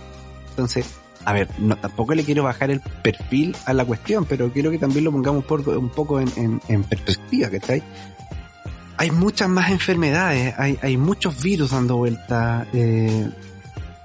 Entonces, 0.50 0.86
a 1.26 1.34
ver, 1.34 1.48
no, 1.58 1.76
tampoco 1.76 2.14
le 2.14 2.24
quiero 2.24 2.44
bajar 2.44 2.70
el 2.70 2.80
perfil 2.80 3.54
a 3.66 3.74
la 3.74 3.84
cuestión, 3.84 4.24
pero 4.24 4.50
quiero 4.50 4.70
que 4.70 4.78
también 4.78 5.04
lo 5.04 5.12
pongamos 5.12 5.44
por, 5.44 5.68
un 5.68 5.90
poco 5.90 6.20
en, 6.20 6.28
en, 6.36 6.60
en 6.68 6.84
perspectiva, 6.84 7.50
¿cachai? 7.50 7.82
Hay 9.00 9.10
muchas 9.10 9.48
más 9.48 9.70
enfermedades, 9.70 10.54
hay, 10.58 10.78
hay 10.82 10.98
muchos 10.98 11.42
virus 11.42 11.70
dando 11.70 11.96
vuelta. 11.96 12.66
eh, 12.74 13.30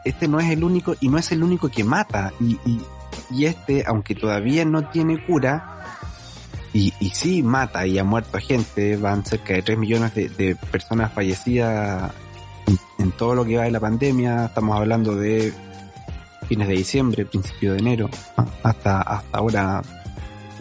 este 0.05 0.29
no 0.29 0.39
es 0.39 0.49
el 0.49 0.63
único, 0.63 0.95
y 1.01 1.09
no 1.09 1.17
es 1.17 1.33
el 1.33 1.43
único 1.43 1.67
que 1.67 1.83
mata. 1.83 2.31
Y, 2.39 2.57
y, 2.65 2.81
y 3.29 3.45
este, 3.45 3.83
aunque 3.85 4.15
todavía 4.15 4.63
no 4.63 4.87
tiene 4.87 5.21
cura, 5.25 5.83
y, 6.71 6.93
y 7.01 7.09
sí 7.09 7.43
mata 7.43 7.85
y 7.85 7.99
ha 7.99 8.05
muerto 8.05 8.37
gente, 8.39 8.95
van 8.95 9.25
cerca 9.25 9.53
de 9.55 9.63
3 9.63 9.77
millones 9.77 10.15
de, 10.15 10.29
de 10.29 10.55
personas 10.55 11.11
fallecidas 11.11 12.13
en, 12.97 13.11
todo 13.11 13.35
lo 13.35 13.43
que 13.43 13.57
va 13.57 13.63
de 13.63 13.71
la 13.71 13.81
pandemia, 13.81 14.45
estamos 14.45 14.77
hablando 14.77 15.13
de 15.13 15.53
fines 16.47 16.69
de 16.69 16.73
diciembre, 16.73 17.25
principio 17.25 17.73
de 17.73 17.79
enero, 17.79 18.09
hasta, 18.63 19.01
hasta 19.01 19.37
ahora 19.37 19.81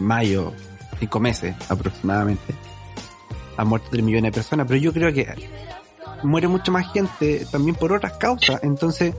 mayo, 0.01 0.53
cinco 0.99 1.21
meses 1.21 1.55
aproximadamente. 1.69 2.64
Han 3.57 3.69
muerto 3.69 3.89
3 3.91 4.03
millones 4.05 4.33
de 4.33 4.35
personas, 4.35 4.67
pero 4.67 4.81
yo 4.81 4.93
creo 4.93 5.13
que 5.13 5.27
muere 6.23 6.49
mucha 6.49 6.73
más 6.73 6.93
gente 6.93 7.47
también 7.51 7.77
por 7.77 7.93
otras 7.93 8.15
causas. 8.15 8.61
Entonces, 8.63 9.15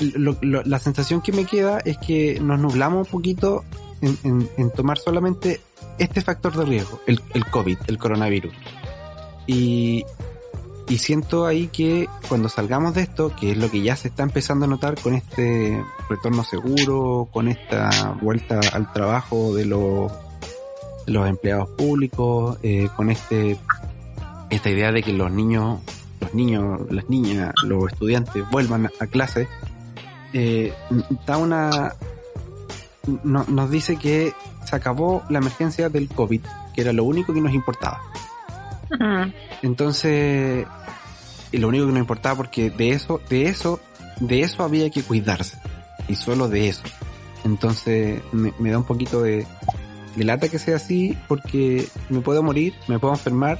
la 0.00 0.78
sensación 0.78 1.20
que 1.20 1.32
me 1.32 1.44
queda 1.44 1.78
es 1.84 1.98
que 1.98 2.38
nos 2.40 2.58
nublamos 2.58 3.06
un 3.06 3.12
poquito 3.12 3.64
en, 4.00 4.18
en- 4.24 4.48
en 4.56 4.70
tomar 4.70 4.98
solamente 4.98 5.60
este 5.98 6.20
factor 6.22 6.56
de 6.56 6.64
riesgo, 6.64 7.00
el, 7.06 7.20
el 7.34 7.44
COVID, 7.46 7.78
el 7.86 7.98
coronavirus. 7.98 8.52
Y, 9.46 10.04
y 10.88 10.98
siento 10.98 11.46
ahí 11.46 11.68
que 11.68 12.08
cuando 12.28 12.48
salgamos 12.48 12.94
de 12.94 13.02
esto, 13.02 13.34
que 13.36 13.52
es 13.52 13.56
lo 13.58 13.70
que 13.70 13.82
ya 13.82 13.94
se 13.96 14.08
está 14.08 14.22
empezando 14.24 14.64
a 14.64 14.68
notar 14.68 15.00
con 15.00 15.14
este 15.14 15.80
retorno 16.08 16.42
seguro, 16.44 17.28
con 17.32 17.48
esta 17.48 18.16
vuelta 18.20 18.60
al 18.72 18.92
trabajo 18.92 19.54
de 19.54 19.66
los, 19.66 20.10
los 21.06 21.28
empleados 21.28 21.68
públicos, 21.70 22.58
eh, 22.62 22.88
con 22.96 23.10
este 23.10 23.58
esta 24.50 24.68
idea 24.70 24.92
de 24.92 25.02
que 25.02 25.12
los 25.12 25.30
niños, 25.32 25.80
los 26.20 26.34
niños, 26.34 26.80
las 26.90 27.08
niñas, 27.08 27.52
los 27.64 27.90
estudiantes 27.90 28.44
vuelvan 28.50 28.90
a 29.00 29.06
clase, 29.06 29.48
eh, 30.34 30.72
da 31.26 31.36
una 31.38 31.94
no- 33.24 33.44
nos 33.48 33.70
dice 33.70 33.96
que 33.96 34.32
se 34.64 34.76
acabó 34.76 35.22
la 35.28 35.38
emergencia 35.38 35.88
del 35.88 36.08
COVID 36.08 36.40
que 36.74 36.80
era 36.80 36.92
lo 36.92 37.04
único 37.04 37.34
que 37.34 37.40
nos 37.40 37.52
importaba. 37.52 38.00
Mm. 38.98 39.32
Entonces, 39.62 40.66
y 41.50 41.58
lo 41.58 41.68
único 41.68 41.86
que 41.86 41.92
nos 41.92 42.00
importaba 42.00 42.36
porque 42.36 42.70
de 42.70 42.90
eso, 42.90 43.20
de 43.28 43.48
eso, 43.48 43.80
de 44.20 44.42
eso 44.42 44.62
había 44.62 44.88
que 44.90 45.02
cuidarse. 45.02 45.58
Y 46.08 46.14
solo 46.14 46.48
de 46.48 46.68
eso. 46.68 46.82
Entonces, 47.44 48.22
me, 48.32 48.52
me 48.58 48.70
da 48.70 48.78
un 48.78 48.84
poquito 48.84 49.20
de, 49.22 49.46
de 50.16 50.24
lata 50.24 50.48
que 50.48 50.58
sea 50.58 50.76
así 50.76 51.16
porque 51.28 51.86
me 52.08 52.20
puedo 52.20 52.42
morir, 52.42 52.74
me 52.88 52.98
puedo 52.98 53.14
enfermar 53.14 53.58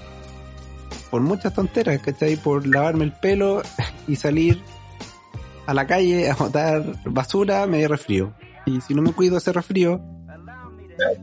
por 1.10 1.20
muchas 1.20 1.54
tonteras, 1.54 2.00
¿cachai? 2.00 2.36
Por 2.36 2.66
lavarme 2.66 3.04
el 3.04 3.12
pelo 3.12 3.62
y 4.08 4.16
salir 4.16 4.60
a 5.66 5.74
la 5.74 5.86
calle 5.86 6.30
a 6.30 6.34
botar 6.34 6.82
basura, 7.04 7.66
me 7.66 7.86
resfrío. 7.86 8.34
Y 8.66 8.80
si 8.80 8.94
no 8.94 9.02
me 9.02 9.12
cuido 9.12 9.38
ese 9.38 9.52
resfrío, 9.52 10.00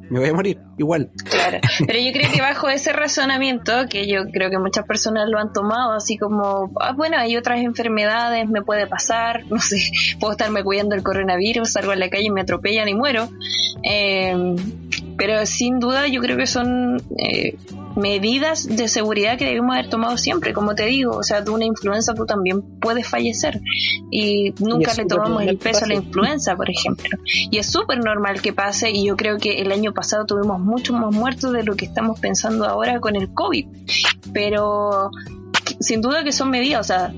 me 0.09 0.19
voy 0.19 0.29
a 0.29 0.33
morir, 0.33 0.59
igual. 0.77 1.11
Claro, 1.23 1.59
pero 1.85 1.99
yo 1.99 2.11
creo 2.11 2.31
que 2.31 2.41
bajo 2.41 2.69
ese 2.69 2.91
razonamiento, 2.93 3.87
que 3.89 4.07
yo 4.07 4.25
creo 4.31 4.49
que 4.49 4.57
muchas 4.57 4.85
personas 4.85 5.29
lo 5.29 5.39
han 5.39 5.53
tomado 5.53 5.93
así 5.93 6.17
como, 6.17 6.71
ah, 6.79 6.93
bueno, 6.93 7.17
hay 7.17 7.37
otras 7.37 7.59
enfermedades, 7.59 8.49
me 8.49 8.61
puede 8.61 8.87
pasar, 8.87 9.43
no 9.49 9.59
sé, 9.59 9.77
puedo 10.19 10.33
estarme 10.33 10.63
cuidando 10.63 10.95
el 10.95 11.03
coronavirus, 11.03 11.71
salgo 11.71 11.91
a 11.91 11.95
la 11.95 12.09
calle 12.09 12.25
y 12.25 12.31
me 12.31 12.41
atropellan 12.41 12.89
y 12.89 12.95
muero. 12.95 13.29
Eh, 13.83 14.55
pero 15.19 15.45
sin 15.45 15.79
duda 15.79 16.07
yo 16.07 16.21
creo 16.21 16.37
que 16.37 16.47
son 16.47 17.03
eh, 17.17 17.57
medidas 17.97 18.65
de 18.65 18.87
seguridad 18.87 19.37
que 19.37 19.45
debemos 19.45 19.75
haber 19.75 19.89
tomado 19.89 20.17
siempre, 20.17 20.53
como 20.53 20.75
te 20.75 20.85
digo, 20.85 21.11
o 21.11 21.23
sea, 21.23 21.41
de 21.41 21.51
una 21.51 21.65
influenza 21.65 22.15
tú 22.15 22.25
también 22.25 22.61
puedes 22.79 23.05
fallecer 23.05 23.59
y 24.09 24.53
nunca 24.59 24.93
le 24.93 25.05
tomamos 25.05 25.43
el 25.43 25.57
peso 25.57 25.83
a 25.83 25.87
la 25.89 25.95
influenza, 25.95 26.55
por 26.55 26.69
ejemplo. 26.69 27.09
Y 27.51 27.57
es 27.57 27.69
súper 27.69 27.99
normal 27.99 28.41
que 28.41 28.53
pase 28.53 28.91
y 28.91 29.05
yo 29.05 29.17
creo 29.17 29.37
que 29.37 29.59
el 29.61 29.73
año 29.73 29.93
pasado 29.93 30.25
tuvimos 30.25 30.61
muchos 30.61 30.97
más 30.97 31.13
muertos 31.13 31.51
de 31.51 31.63
lo 31.63 31.75
que 31.75 31.85
estamos 31.85 32.17
pensando 32.21 32.65
ahora 32.65 33.01
con 33.01 33.17
el 33.17 33.33
COVID. 33.33 33.67
Pero 34.33 35.11
sin 35.79 36.01
duda 36.01 36.23
que 36.23 36.31
son 36.31 36.49
medidas, 36.49 36.81
o 36.81 36.83
sea, 36.83 37.13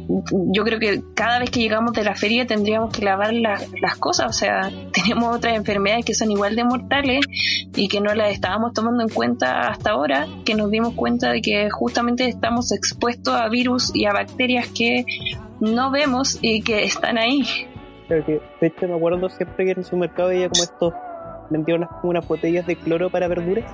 yo 0.54 0.64
creo 0.64 0.80
que 0.80 1.02
cada 1.16 1.40
vez 1.40 1.50
que 1.50 1.60
llegamos 1.60 1.94
de 1.94 2.04
la 2.04 2.16
feria 2.16 2.46
tendríamos 2.46 2.92
que 2.92 3.04
lavar 3.04 3.34
las 3.34 3.98
cosas, 4.00 4.28
o 4.28 4.34
sea, 4.34 4.72
tenemos 4.94 5.36
otras 5.36 5.56
enfermedades 5.56 6.06
que 6.06 6.14
son 6.14 6.32
igual 6.32 6.56
de 6.56 6.64
mortales 6.64 7.26
y 7.76 7.88
que 7.88 8.02
no 8.02 8.14
las 8.14 8.32
estábamos 8.32 8.74
tomando 8.74 9.04
en 9.04 9.10
cuenta 9.10 9.70
hasta 9.70 9.92
ahora, 9.92 10.28
que 10.46 10.56
nos 10.56 10.70
dimos 10.70 10.94
cuenta 10.94 11.32
de 11.32 11.42
que 11.42 11.70
justamente 11.70 12.26
estamos 12.26 12.72
expuestos 12.72 13.34
a 13.34 13.48
virus 13.50 13.92
y 13.94 14.06
a 14.06 14.14
bacterias 14.14 14.68
que 14.70 15.06
no 15.60 15.92
vemos 15.92 16.40
y 16.42 16.62
que 16.62 16.84
están 16.84 17.18
ahí. 17.18 17.44
Creo 18.08 18.26
que, 18.26 18.42
de 18.60 18.68
hecho, 18.68 18.88
me 18.88 18.96
acuerdo 18.96 19.30
siempre 19.30 19.66
que 19.66 19.72
en 19.72 19.84
su 19.84 19.96
mercado 19.96 20.30
veía 20.30 20.50
como 20.50 20.64
estos, 20.64 20.94
vendían 21.50 21.80
unas, 21.80 21.90
unas 22.04 22.28
botellas 22.28 22.66
de 22.66 22.76
cloro 22.76 23.10
para 23.10 23.28
verduras. 23.28 23.72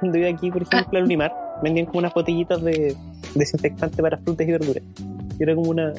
Cuando 0.00 0.18
iba 0.18 0.28
aquí, 0.28 0.50
por 0.50 0.62
ejemplo, 0.62 0.98
al 0.98 1.04
Unimar, 1.04 1.32
vendían 1.62 1.86
como 1.86 2.00
unas 2.00 2.12
botellitas 2.14 2.62
de 2.62 2.94
desinfectante 3.34 4.02
para 4.02 4.18
frutas 4.18 4.46
y 4.46 4.50
verduras. 4.50 4.82
Y 5.38 5.42
era 5.42 5.54
como 5.54 5.70
una 5.70 5.92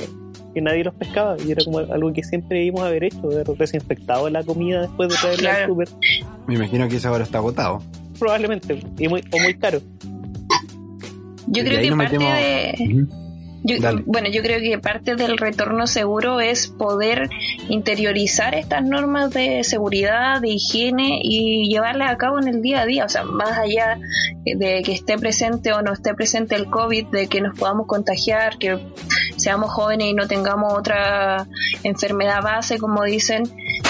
que 0.53 0.61
nadie 0.61 0.83
los 0.83 0.93
pescaba 0.93 1.35
y 1.43 1.51
era 1.51 1.63
como 1.65 1.79
algo 1.79 2.13
que 2.13 2.23
siempre 2.23 2.63
íbamos 2.63 2.83
a 2.83 2.87
haber 2.87 3.05
hecho, 3.05 3.21
haber 3.25 3.45
desinfectado 3.57 4.29
la 4.29 4.43
comida 4.43 4.81
después 4.81 5.09
de 5.09 5.15
traerla 5.15 5.55
al 5.63 5.67
super. 5.69 5.87
Me 6.47 6.55
imagino 6.55 6.87
que 6.87 6.97
ese 6.97 7.07
ahora 7.07 7.23
está 7.23 7.39
agotado. 7.39 7.81
Probablemente, 8.19 8.79
y 8.99 9.07
muy, 9.07 9.21
o 9.31 9.39
muy 9.39 9.55
caro. 9.55 9.79
Yo 11.47 11.61
Y 11.61 11.65
creo 11.65 11.79
ahí 11.79 11.83
que 11.85 11.89
nos 11.89 11.97
parte 11.97 12.17
metemos- 12.17 12.35
de... 12.37 13.03
Ujú. 13.03 13.22
Yo- 13.63 13.77
bueno, 14.05 14.29
yo 14.29 14.41
creo 14.41 14.59
que 14.59 14.77
parte 14.77 15.15
del 15.15 15.37
retorno 15.37 15.87
seguro 15.87 16.41
es 16.41 16.67
poder 16.67 17.29
interiorizar 17.69 18.55
estas 18.55 18.83
normas 18.83 19.31
de 19.31 19.63
seguridad, 19.63 20.41
de 20.41 20.49
higiene 20.49 21.19
y 21.23 21.69
llevarlas 21.69 22.11
a 22.11 22.17
cabo 22.17 22.39
en 22.39 22.47
el 22.47 22.61
día 22.61 22.81
a 22.81 22.85
día. 22.85 23.05
O 23.05 23.09
sea, 23.09 23.23
más 23.23 23.57
allá 23.57 23.97
de 24.45 24.81
que 24.83 24.91
esté 24.91 25.17
presente 25.17 25.71
o 25.71 25.81
no 25.81 25.93
esté 25.93 26.13
presente 26.13 26.55
el 26.55 26.69
COVID, 26.69 27.07
de 27.07 27.27
que 27.27 27.39
nos 27.41 27.57
podamos 27.57 27.87
contagiar, 27.87 28.57
que 28.57 28.77
seamos 29.37 29.71
jóvenes 29.71 30.07
y 30.07 30.13
no 30.13 30.27
tengamos 30.27 30.73
otra 30.73 31.47
enfermedad 31.83 32.41
base, 32.41 32.77
como 32.77 33.03
dicen, 33.03 33.43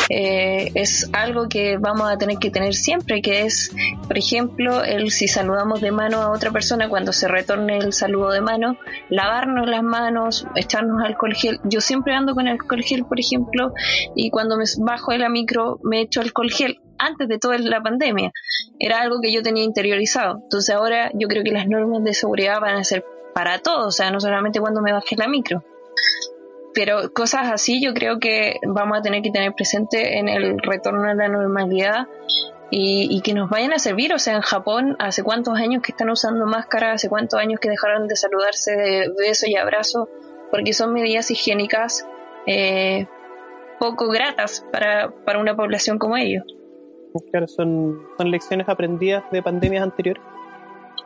eh, 0.10 0.72
es 0.76 1.10
algo 1.14 1.48
que 1.48 1.78
vamos 1.78 2.12
a 2.12 2.18
tener 2.18 2.38
que 2.38 2.50
tener 2.50 2.74
siempre, 2.74 3.22
que 3.22 3.44
es, 3.44 3.72
por 4.08 4.18
ejemplo, 4.18 4.84
el 4.84 5.12
si 5.12 5.28
saludamos 5.28 5.82
de 5.82 5.92
mano 5.92 6.22
a 6.22 6.32
otra 6.32 6.52
persona 6.52 6.90
cuando 6.90 7.14
se 7.14 7.28
retorne 7.28 7.78
el 7.78 7.94
saludo 7.94 8.32
de 8.32 8.42
mano, 8.42 8.78
lavarnos 9.10 9.68
las 9.68 9.84
manos, 9.84 10.48
echarnos 10.56 11.04
alcohol 11.04 11.34
gel. 11.34 11.60
Yo 11.64 11.82
siempre 11.82 12.14
ando 12.14 12.36
con 12.36 12.48
alcohol 12.48 12.84
gel, 12.84 13.06
por 13.06 13.20
ejemplo, 13.20 13.74
y 14.16 14.30
cuando 14.30 14.58
me 14.58 14.66
bajo 14.80 15.12
de 15.12 15.20
la 15.20 15.30
micro 15.30 15.80
me 15.84 16.02
echo 16.02 16.22
alcohol 16.22 16.52
gel 16.52 16.80
antes 16.98 17.28
de 17.28 17.40
toda 17.40 17.58
la 17.58 17.82
pandemia. 17.82 18.32
Era 18.80 19.02
algo 19.02 19.20
que 19.22 19.34
yo 19.34 19.42
tenía 19.42 19.64
interiorizado. 19.64 20.40
Entonces 20.44 20.76
ahora 20.76 21.12
yo 21.14 21.28
creo 21.28 21.44
que 21.44 21.52
las 21.52 21.68
normas 21.68 22.04
de 22.04 22.14
seguridad 22.14 22.60
van 22.60 22.76
a 22.76 22.84
ser 22.84 23.06
para 23.34 23.60
todos, 23.60 23.88
o 23.88 23.92
sea, 23.92 24.12
no 24.12 24.20
solamente 24.20 24.60
cuando 24.60 24.82
me 24.82 24.94
baje 24.94 25.16
la 25.18 25.28
micro. 25.28 25.64
Pero 26.74 27.14
cosas 27.14 27.52
así 27.52 27.84
yo 27.84 27.94
creo 27.94 28.20
que 28.20 28.56
vamos 28.68 28.98
a 28.98 29.02
tener 29.02 29.22
que 29.22 29.32
tener 29.32 29.54
presente 29.54 30.18
en 30.18 30.28
el 30.28 30.58
retorno 30.60 31.08
a 31.08 31.14
la 31.14 31.28
normalidad 31.28 32.08
y, 32.72 33.08
y 33.12 33.22
que 33.22 33.34
nos 33.34 33.50
vayan 33.50 33.74
a 33.74 33.80
servir. 33.80 34.14
O 34.14 34.20
sea, 34.20 34.36
en 34.36 34.42
Japón, 34.42 34.96
hace 35.00 35.24
cuántos 35.24 35.58
años 35.60 35.82
que 35.84 35.92
están 35.92 36.10
usando 36.10 36.46
máscaras, 36.46 36.96
hace 36.96 37.10
cuántos 37.10 37.40
años 37.40 37.60
que 37.60 37.70
dejaron 37.70 38.08
de 38.08 38.16
saludarse 38.16 38.72
de 38.72 39.14
beso 39.18 39.46
y 39.48 39.56
abrazo, 39.56 40.10
porque 40.52 40.74
son 40.74 40.94
medidas 40.94 41.30
higiénicas 41.30 42.08
eh, 42.48 43.08
poco 43.80 44.08
gratas 44.10 44.66
para, 44.72 45.12
para 45.26 45.40
una 45.40 45.56
población 45.56 46.00
como 46.00 46.18
ellos. 46.18 46.44
Claro, 47.32 47.48
son, 47.48 48.02
son 48.18 48.32
lecciones 48.32 48.68
aprendidas 48.68 49.24
de 49.32 49.44
pandemias 49.44 49.84
anteriores. 49.84 50.24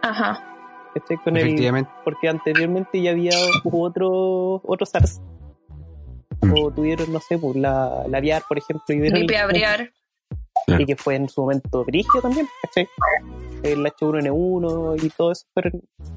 Ajá. 0.02 0.44
¿cachai? 0.94 1.18
Con 1.18 1.38
el, 1.38 1.44
Efectivamente. 1.48 1.92
porque 2.04 2.30
anteriormente 2.30 3.02
ya 3.02 3.12
había 3.12 3.32
hubo 3.64 3.84
otro, 3.84 4.62
otro 4.64 4.86
SARS. 4.86 5.22
Mm. 6.48 6.64
O 6.64 6.72
tuvieron, 6.72 7.12
no 7.12 7.20
sé, 7.20 7.38
pues, 7.38 7.56
la, 7.56 8.06
la 8.08 8.18
aviar, 8.18 8.44
por 8.48 8.58
ejemplo, 8.58 8.84
y, 8.90 9.00
vieron 9.00 9.20
Gripe 9.20 9.38
abriar. 9.38 9.92
y 10.68 10.86
que 10.86 10.96
fue 10.96 11.16
en 11.16 11.30
su 11.30 11.42
momento 11.42 11.86
brígido 11.86 12.22
también, 12.22 12.48
¿cachai? 12.62 12.88
El 13.64 13.86
H1N1 13.86 15.04
y 15.04 15.10
todo 15.10 15.32
eso, 15.32 15.46
pero 15.54 15.72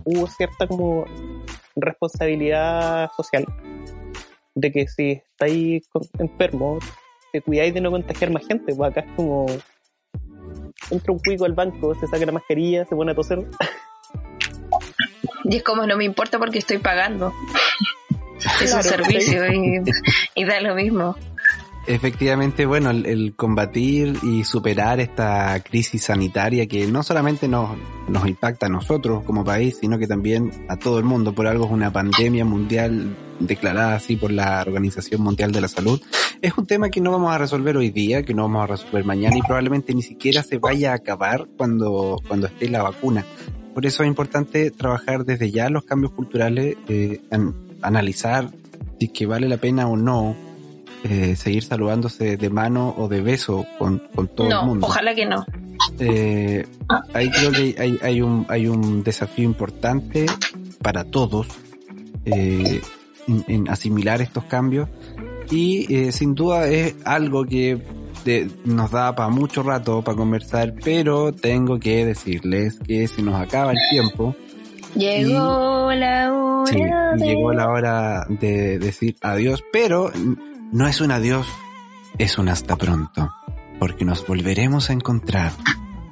hubo 0.04 0.26
cierta 0.26 0.66
como 0.66 1.04
responsabilidad 1.76 3.10
social 3.16 3.46
de 4.54 4.72
que 4.72 4.88
si 4.88 5.22
estáis 5.32 5.88
enfermo, 6.18 6.78
te 7.32 7.40
cuidáis 7.40 7.72
de 7.72 7.80
no 7.80 7.90
contagiar 7.90 8.30
más 8.30 8.46
gente, 8.46 8.74
pues 8.74 8.90
acá 8.90 9.00
es 9.00 9.12
como 9.16 9.46
entra 10.90 11.12
un 11.12 11.18
cuico 11.20 11.44
al 11.44 11.52
banco, 11.52 11.94
se 11.94 12.06
saca 12.06 12.26
la 12.26 12.32
mascarilla, 12.32 12.84
se 12.84 12.96
pone 12.96 13.12
a 13.12 13.14
toser, 13.14 13.46
Y 15.44 15.56
es 15.56 15.62
como 15.62 15.86
no 15.86 15.96
me 15.96 16.04
importa 16.04 16.38
porque 16.38 16.58
estoy 16.58 16.78
pagando. 16.78 17.32
Es 18.62 18.74
un 18.74 18.83
servicio 18.83 19.53
y, 19.53 19.81
y 20.35 20.44
da 20.44 20.61
lo 20.61 20.74
mismo. 20.74 21.16
Efectivamente, 21.87 22.66
bueno, 22.66 22.90
el, 22.90 23.07
el 23.07 23.35
combatir 23.35 24.16
y 24.22 24.44
superar 24.44 25.00
esta 25.00 25.61
crisis 25.61 26.05
sanitaria 26.05 26.66
que 26.66 26.87
no 26.87 27.03
solamente 27.03 27.48
nos, 27.48 27.70
nos 28.07 28.29
impacta 28.29 28.66
a 28.66 28.68
nosotros 28.68 29.24
como 29.24 29.44
país, 29.44 29.79
sino 29.81 29.98
que 29.98 30.07
también 30.07 30.53
a 30.68 30.76
todo 30.76 30.98
el 30.98 31.05
mundo. 31.05 31.35
Por 31.35 31.46
algo 31.46 31.64
es 31.64 31.70
una 31.70 31.90
pandemia 31.90 32.44
mundial 32.44 33.16
declarada 33.40 33.94
así 33.96 34.16
por 34.16 34.31
la 34.31 34.61
Organización 34.61 35.22
Mundial 35.22 35.53
de 35.53 35.62
la 35.62 35.68
Salud. 35.68 36.00
Es 36.42 36.57
un 36.57 36.66
tema 36.66 36.90
que 36.90 37.00
no 37.00 37.12
vamos 37.12 37.33
a 37.33 37.38
resolver 37.38 37.76
hoy 37.76 37.90
día, 37.90 38.22
que 38.22 38.35
no 38.35 38.42
vamos 38.42 38.62
a 38.62 38.66
resolver 38.66 39.05
mañana 39.05 39.37
y 39.38 39.42
probablemente 39.42 39.94
ni 39.94 40.03
siquiera 40.03 40.42
se 40.42 40.59
vaya 40.59 40.92
a 40.92 40.96
acabar 40.96 41.48
cuando, 41.57 42.18
cuando 42.29 42.46
esté 42.46 42.68
la 42.68 42.83
vacuna. 42.83 43.24
Por 43.74 43.87
eso 43.87 44.03
es 44.03 44.09
importante 44.09 44.70
trabajar 44.70 45.24
desde 45.24 45.50
ya 45.50 45.70
los 45.70 45.85
cambios 45.85 46.12
culturales, 46.12 46.76
eh, 46.88 47.20
analizar 47.82 48.48
si 48.98 49.06
es 49.06 49.12
que 49.12 49.26
vale 49.26 49.48
la 49.48 49.56
pena 49.56 49.86
o 49.88 49.96
no 49.96 50.36
eh, 51.04 51.34
seguir 51.36 51.62
saludándose 51.62 52.36
de 52.36 52.50
mano 52.50 52.94
o 52.98 53.08
de 53.08 53.20
beso 53.22 53.64
con, 53.78 54.02
con 54.14 54.28
todo 54.28 54.46
el 54.48 54.52
No, 54.52 54.64
mundo. 54.66 54.86
ojalá 54.86 55.14
que 55.14 55.24
no. 55.26 55.44
Eh, 55.98 56.66
ahí 57.14 57.30
creo 57.30 57.52
que 57.52 57.74
hay, 57.78 57.98
hay, 58.02 58.20
un, 58.20 58.44
hay 58.50 58.66
un 58.66 59.02
desafío 59.02 59.44
importante 59.44 60.26
para 60.82 61.04
todos 61.04 61.46
eh, 62.26 62.82
en, 63.26 63.44
en 63.48 63.68
asimilar 63.70 64.20
estos 64.20 64.44
cambios 64.44 64.88
y 65.50 65.92
eh, 65.94 66.12
sin 66.12 66.34
duda 66.34 66.68
es 66.68 66.94
algo 67.04 67.44
que 67.46 67.80
de- 68.24 68.50
nos 68.66 68.90
da 68.90 69.14
para 69.16 69.30
mucho 69.30 69.62
rato 69.62 70.02
para 70.02 70.16
conversar, 70.18 70.74
pero 70.85 71.33
tengo 71.33 71.78
que 71.81 72.04
decirles 72.04 72.78
que 72.87 73.08
se 73.08 73.22
nos 73.22 73.35
acaba 73.40 73.72
el 73.72 73.78
tiempo. 73.90 74.35
Llegó 74.94 75.90
la 75.94 76.33
hora. 76.35 76.50
Sí, 76.67 76.79
llegó 77.17 77.52
la 77.52 77.69
hora 77.69 78.27
de 78.29 78.79
decir 78.79 79.17
adiós, 79.23 79.63
pero 79.73 80.11
no 80.73 80.87
es 80.87 81.00
un 81.00 81.11
adiós, 81.11 81.46
es 82.19 82.38
un 82.38 82.48
hasta 82.48 82.77
pronto, 82.77 83.31
porque 83.79 84.04
nos 84.04 84.27
volveremos 84.27 84.90
a 84.90 84.92
encontrar, 84.92 85.52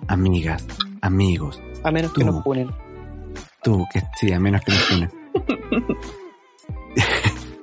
amigas, 0.08 0.66
amigos, 1.00 1.60
a 1.84 1.90
menos 1.90 2.12
que 2.12 2.24
Tú. 2.24 2.32
nos 2.32 2.42
ponen. 2.44 2.70
tú 3.62 3.84
que 3.92 4.02
sí, 4.18 4.32
a 4.32 4.40
menos 4.40 4.62
que 4.62 4.72
nos 4.72 4.90
unan. 4.90 5.10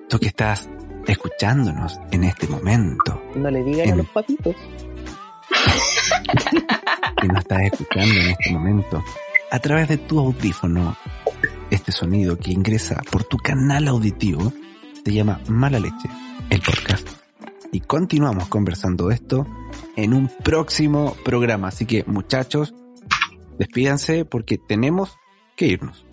tú 0.09 0.19
que 0.19 0.27
estás 0.27 0.69
escuchándonos 1.07 1.99
en 2.11 2.23
este 2.23 2.47
momento, 2.47 3.21
No 3.35 3.49
le 3.51 3.63
digan 3.63 3.87
a 3.87 3.91
En- 3.91 3.97
los 3.97 4.09
papitos. 4.09 4.55
si 7.21 7.27
no 7.31 7.39
estás 7.39 7.61
escuchando 7.63 8.13
en 8.15 8.29
este 8.31 8.51
momento, 8.51 9.03
a 9.51 9.59
través 9.59 9.87
de 9.87 9.97
tu 9.97 10.19
audífono, 10.19 10.95
este 11.71 11.91
sonido 11.91 12.37
que 12.37 12.51
ingresa 12.51 13.01
por 13.11 13.23
tu 13.23 13.37
canal 13.37 13.87
auditivo 13.87 14.53
se 15.03 15.13
llama 15.13 15.39
Mala 15.47 15.79
Leche, 15.79 16.09
el 16.49 16.61
podcast. 16.61 17.07
Y 17.71 17.81
continuamos 17.81 18.47
conversando 18.47 19.11
esto 19.11 19.45
en 19.95 20.13
un 20.13 20.29
próximo 20.43 21.15
programa. 21.23 21.67
Así 21.67 21.85
que 21.85 22.03
muchachos, 22.05 22.73
despídanse 23.57 24.25
porque 24.25 24.57
tenemos 24.57 25.17
que 25.55 25.67
irnos. 25.67 26.05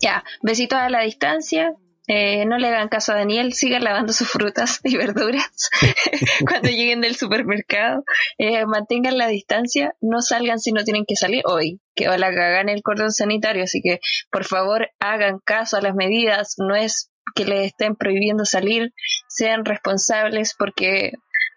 Ya, 0.00 0.24
besitos 0.42 0.78
a 0.78 0.90
la 0.90 1.02
distancia. 1.02 1.74
Eh, 2.08 2.44
no 2.46 2.58
le 2.58 2.68
hagan 2.68 2.88
caso 2.88 3.12
a 3.12 3.16
Daniel, 3.16 3.52
sigan 3.52 3.84
lavando 3.84 4.12
sus 4.12 4.28
frutas 4.28 4.80
y 4.84 4.96
verduras 4.96 5.70
cuando 6.48 6.68
lleguen 6.68 7.00
del 7.00 7.16
supermercado. 7.16 8.04
Eh, 8.38 8.64
mantengan 8.66 9.18
la 9.18 9.28
distancia, 9.28 9.94
no 10.00 10.20
salgan 10.20 10.58
si 10.58 10.72
no 10.72 10.84
tienen 10.84 11.04
que 11.06 11.16
salir 11.16 11.42
hoy, 11.46 11.80
que 11.94 12.08
o 12.08 12.16
la 12.16 12.28
el 12.60 12.82
cordón 12.82 13.12
sanitario. 13.12 13.64
Así 13.64 13.80
que, 13.82 14.00
por 14.30 14.44
favor, 14.44 14.90
hagan 15.00 15.40
caso 15.44 15.76
a 15.76 15.80
las 15.80 15.94
medidas. 15.94 16.54
No 16.58 16.74
es 16.74 17.10
que 17.34 17.44
les 17.44 17.66
estén 17.66 17.96
prohibiendo 17.96 18.44
salir, 18.44 18.92
sean 19.28 19.64
responsables 19.64 20.54
porque 20.56 21.12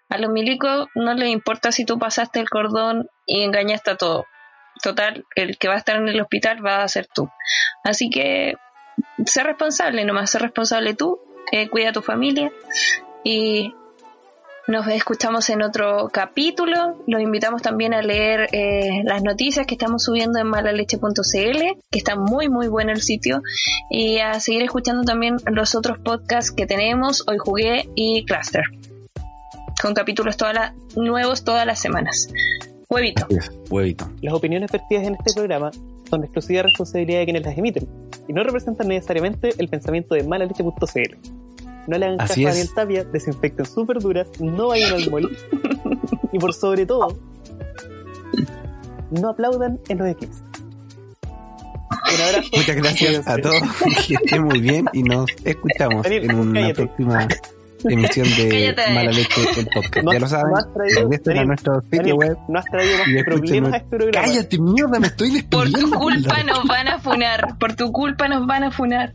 a 0.10 0.18
los 0.18 0.32
milicos 0.32 0.88
no 0.96 1.14
les 1.14 1.30
importa 1.30 1.72
si 1.72 1.86
tú 1.86 2.00
pasaste 2.00 2.40
el 2.40 2.50
cordón 2.50 3.08
y 3.28 3.44
engañaste 3.44 3.92
a 3.92 3.98
todo. 3.98 4.26
Total, 4.82 5.26
el 5.36 5.58
que 5.58 5.68
va 5.68 5.76
a 5.76 5.78
estar 5.78 5.98
en 5.98 6.08
el 6.08 6.22
hospital 6.22 6.66
va 6.66 6.84
a 6.84 6.88
ser 6.88 7.08
tú. 7.14 7.30
Así 7.84 8.10
que 8.10 8.56
sé 9.26 9.44
responsable, 9.44 10.06
nomás 10.06 10.32
sé 10.32 10.40
responsable 10.40 10.94
tú, 10.94 11.20
eh, 11.52 11.70
cuida 11.70 11.90
a 11.90 11.94
tu 11.94 12.02
familia 12.02 12.52
y 13.24 13.74
nos 14.70 14.88
escuchamos 14.88 15.50
en 15.50 15.64
otro 15.64 16.10
capítulo. 16.14 17.04
Los 17.08 17.22
invitamos 17.22 17.64
también 17.64 17.94
a 17.96 18.04
leer 18.04 18.50
eh, 18.52 19.02
las 19.04 19.24
noticias 19.24 19.66
que 19.66 19.74
estamos 19.74 20.04
subiendo 20.04 20.40
en 20.40 20.48
malaleche.cl, 20.48 21.80
que 21.90 21.98
está 21.98 22.16
muy 22.16 22.50
muy 22.50 22.68
bueno 22.68 22.92
el 22.92 23.02
sitio, 23.02 23.42
y 23.90 24.20
a 24.20 24.40
seguir 24.40 24.62
escuchando 24.62 25.04
también 25.04 25.38
los 25.52 25.74
otros 25.74 25.98
podcasts 25.98 26.52
que 26.52 26.68
tenemos, 26.68 27.24
Hoy 27.28 27.38
Jugué 27.40 27.90
y 27.96 28.26
Cluster, 28.26 28.64
con 29.82 29.96
capítulos 29.96 30.38
todas 30.38 30.74
nuevos 30.96 31.44
todas 31.44 31.66
las 31.66 31.80
semanas. 31.80 32.30
Huevito. 32.88 33.28
Huevito. 33.70 34.12
Las 34.22 34.34
opiniones 34.36 34.72
vertidas 34.72 35.08
en 35.08 35.16
este 35.16 35.34
programa 35.34 35.72
son 36.10 36.22
de 36.22 36.28
exclusiva 36.28 36.62
responsabilidad 36.64 37.20
de 37.20 37.26
quienes 37.26 37.44
las 37.44 37.58
emiten 37.58 38.09
y 38.30 38.34
no 38.34 38.44
representan 38.44 38.88
necesariamente 38.88 39.50
el 39.58 39.68
pensamiento 39.68 40.14
de 40.14 40.24
malaleche.cl. 40.24 41.18
No 41.88 41.98
le 41.98 42.06
hagan 42.06 42.18
caso 42.20 42.34
a 42.34 42.44
Daniel 42.44 42.70
Tapia, 42.76 43.04
desinfecten 43.04 43.66
sus 43.66 43.88
verduras, 43.88 44.28
no 44.40 44.68
vayan 44.68 44.94
al 44.94 45.10
mall 45.10 45.36
y 46.32 46.38
por 46.38 46.54
sobre 46.54 46.86
todo, 46.86 47.18
no 49.10 49.30
aplaudan 49.30 49.80
en 49.90 49.98
los 49.98 50.08
eclipses. 50.08 50.44
Un 51.12 52.22
abrazo. 52.22 52.50
Muchas 52.56 52.76
gracias 52.76 53.28
a 53.28 53.38
todos, 53.38 53.62
que 54.08 54.14
estén 54.14 54.44
muy 54.44 54.62
bien 54.62 54.86
y 54.94 55.02
nos 55.02 55.26
escuchamos 55.44 56.06
en 56.06 56.36
una 56.36 56.72
próxima 56.74 57.28
emisión 57.84 58.28
de 58.38 58.76
Mala 58.94 59.12
Leche 59.12 59.42
el 59.58 59.68
podcast. 59.68 60.08
ya 60.12 60.20
lo 60.20 60.28
saben, 60.28 60.54
no 60.54 61.40
a 61.40 61.46
nuestro 61.46 61.82
sitio 61.92 62.16
web. 62.16 62.38
No 62.48 62.60
has 62.60 62.66
traído 62.66 62.98
más 62.98 63.24
problemas 63.24 63.74
a 63.74 63.78
este 63.78 63.90
programa. 63.98 64.28
Cállate, 64.28 64.60
mierda, 64.60 65.00
me 65.00 65.08
estoy 65.08 65.32
despidiendo. 65.32 65.80
Por 65.80 65.90
tu 65.92 66.00
culpa 66.00 66.44
nos 66.44 66.64
van 66.66 66.88
a 66.88 67.00
funar. 67.00 67.58
Por 67.60 67.76
tu 67.76 67.92
culpa 67.92 68.28
nos 68.28 68.46
van 68.48 68.64
a 68.64 68.72
funar. 68.72 69.14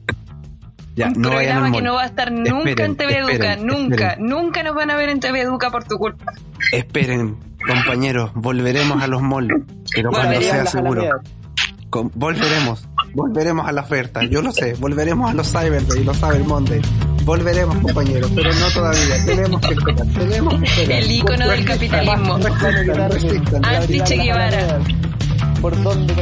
Ya, 0.97 1.09
un 1.09 1.23
no 1.23 1.31
programa 1.31 1.73
que 1.73 1.83
no 1.83 1.95
va 1.95 2.03
a 2.03 2.07
estar 2.07 2.31
nunca 2.31 2.85
en 2.85 2.97
TV 2.97 3.19
Educa, 3.19 3.57
nunca, 3.57 4.17
nunca 4.19 4.63
nos 4.63 4.77
van 4.77 4.91
a 4.93 4.97
ver 4.97 5.09
en 5.09 5.19
TV 5.19 5.41
Educa 5.41 5.71
por 5.71 5.83
tu 5.85 5.99
culpa. 5.99 6.33
Esperen, 6.71 7.37
compañeros, 7.67 8.31
volveremos 8.35 9.03
a 9.03 9.09
los 9.09 9.21
malls, 9.21 9.53
pero 9.93 10.11
cuando 10.11 10.41
sea 10.41 10.67
seguro. 10.67 11.05
volveremos, 11.91 12.89
volveremos 13.13 13.67
a 13.67 13.73
la 13.73 13.81
oferta, 13.81 14.23
yo 14.23 14.41
lo 14.41 14.53
sé, 14.53 14.75
volveremos 14.75 15.29
a 15.29 15.35
los 15.35 15.51
Cyber 15.51 15.83
y 15.97 16.05
los 16.05 16.17
Cyber 16.17 16.45
Monday. 16.45 16.81
Volveremos, 17.25 17.79
compañeros, 17.79 18.31
pero 18.35 18.53
no 18.53 18.71
todavía. 18.71 19.25
Tenemos 19.25 19.61
que 19.61 19.75
esperar, 19.75 20.07
tenemos 20.09 20.61
que 20.61 20.67
esperar. 20.67 21.03
El 21.03 21.11
ícono 21.11 21.49
del 21.49 21.65
capitalismo. 21.65 22.39
Anti 23.63 24.01
Che 24.03 24.17
Guevara. 24.17 24.81
¿Por 25.61 25.83
dónde 25.83 26.15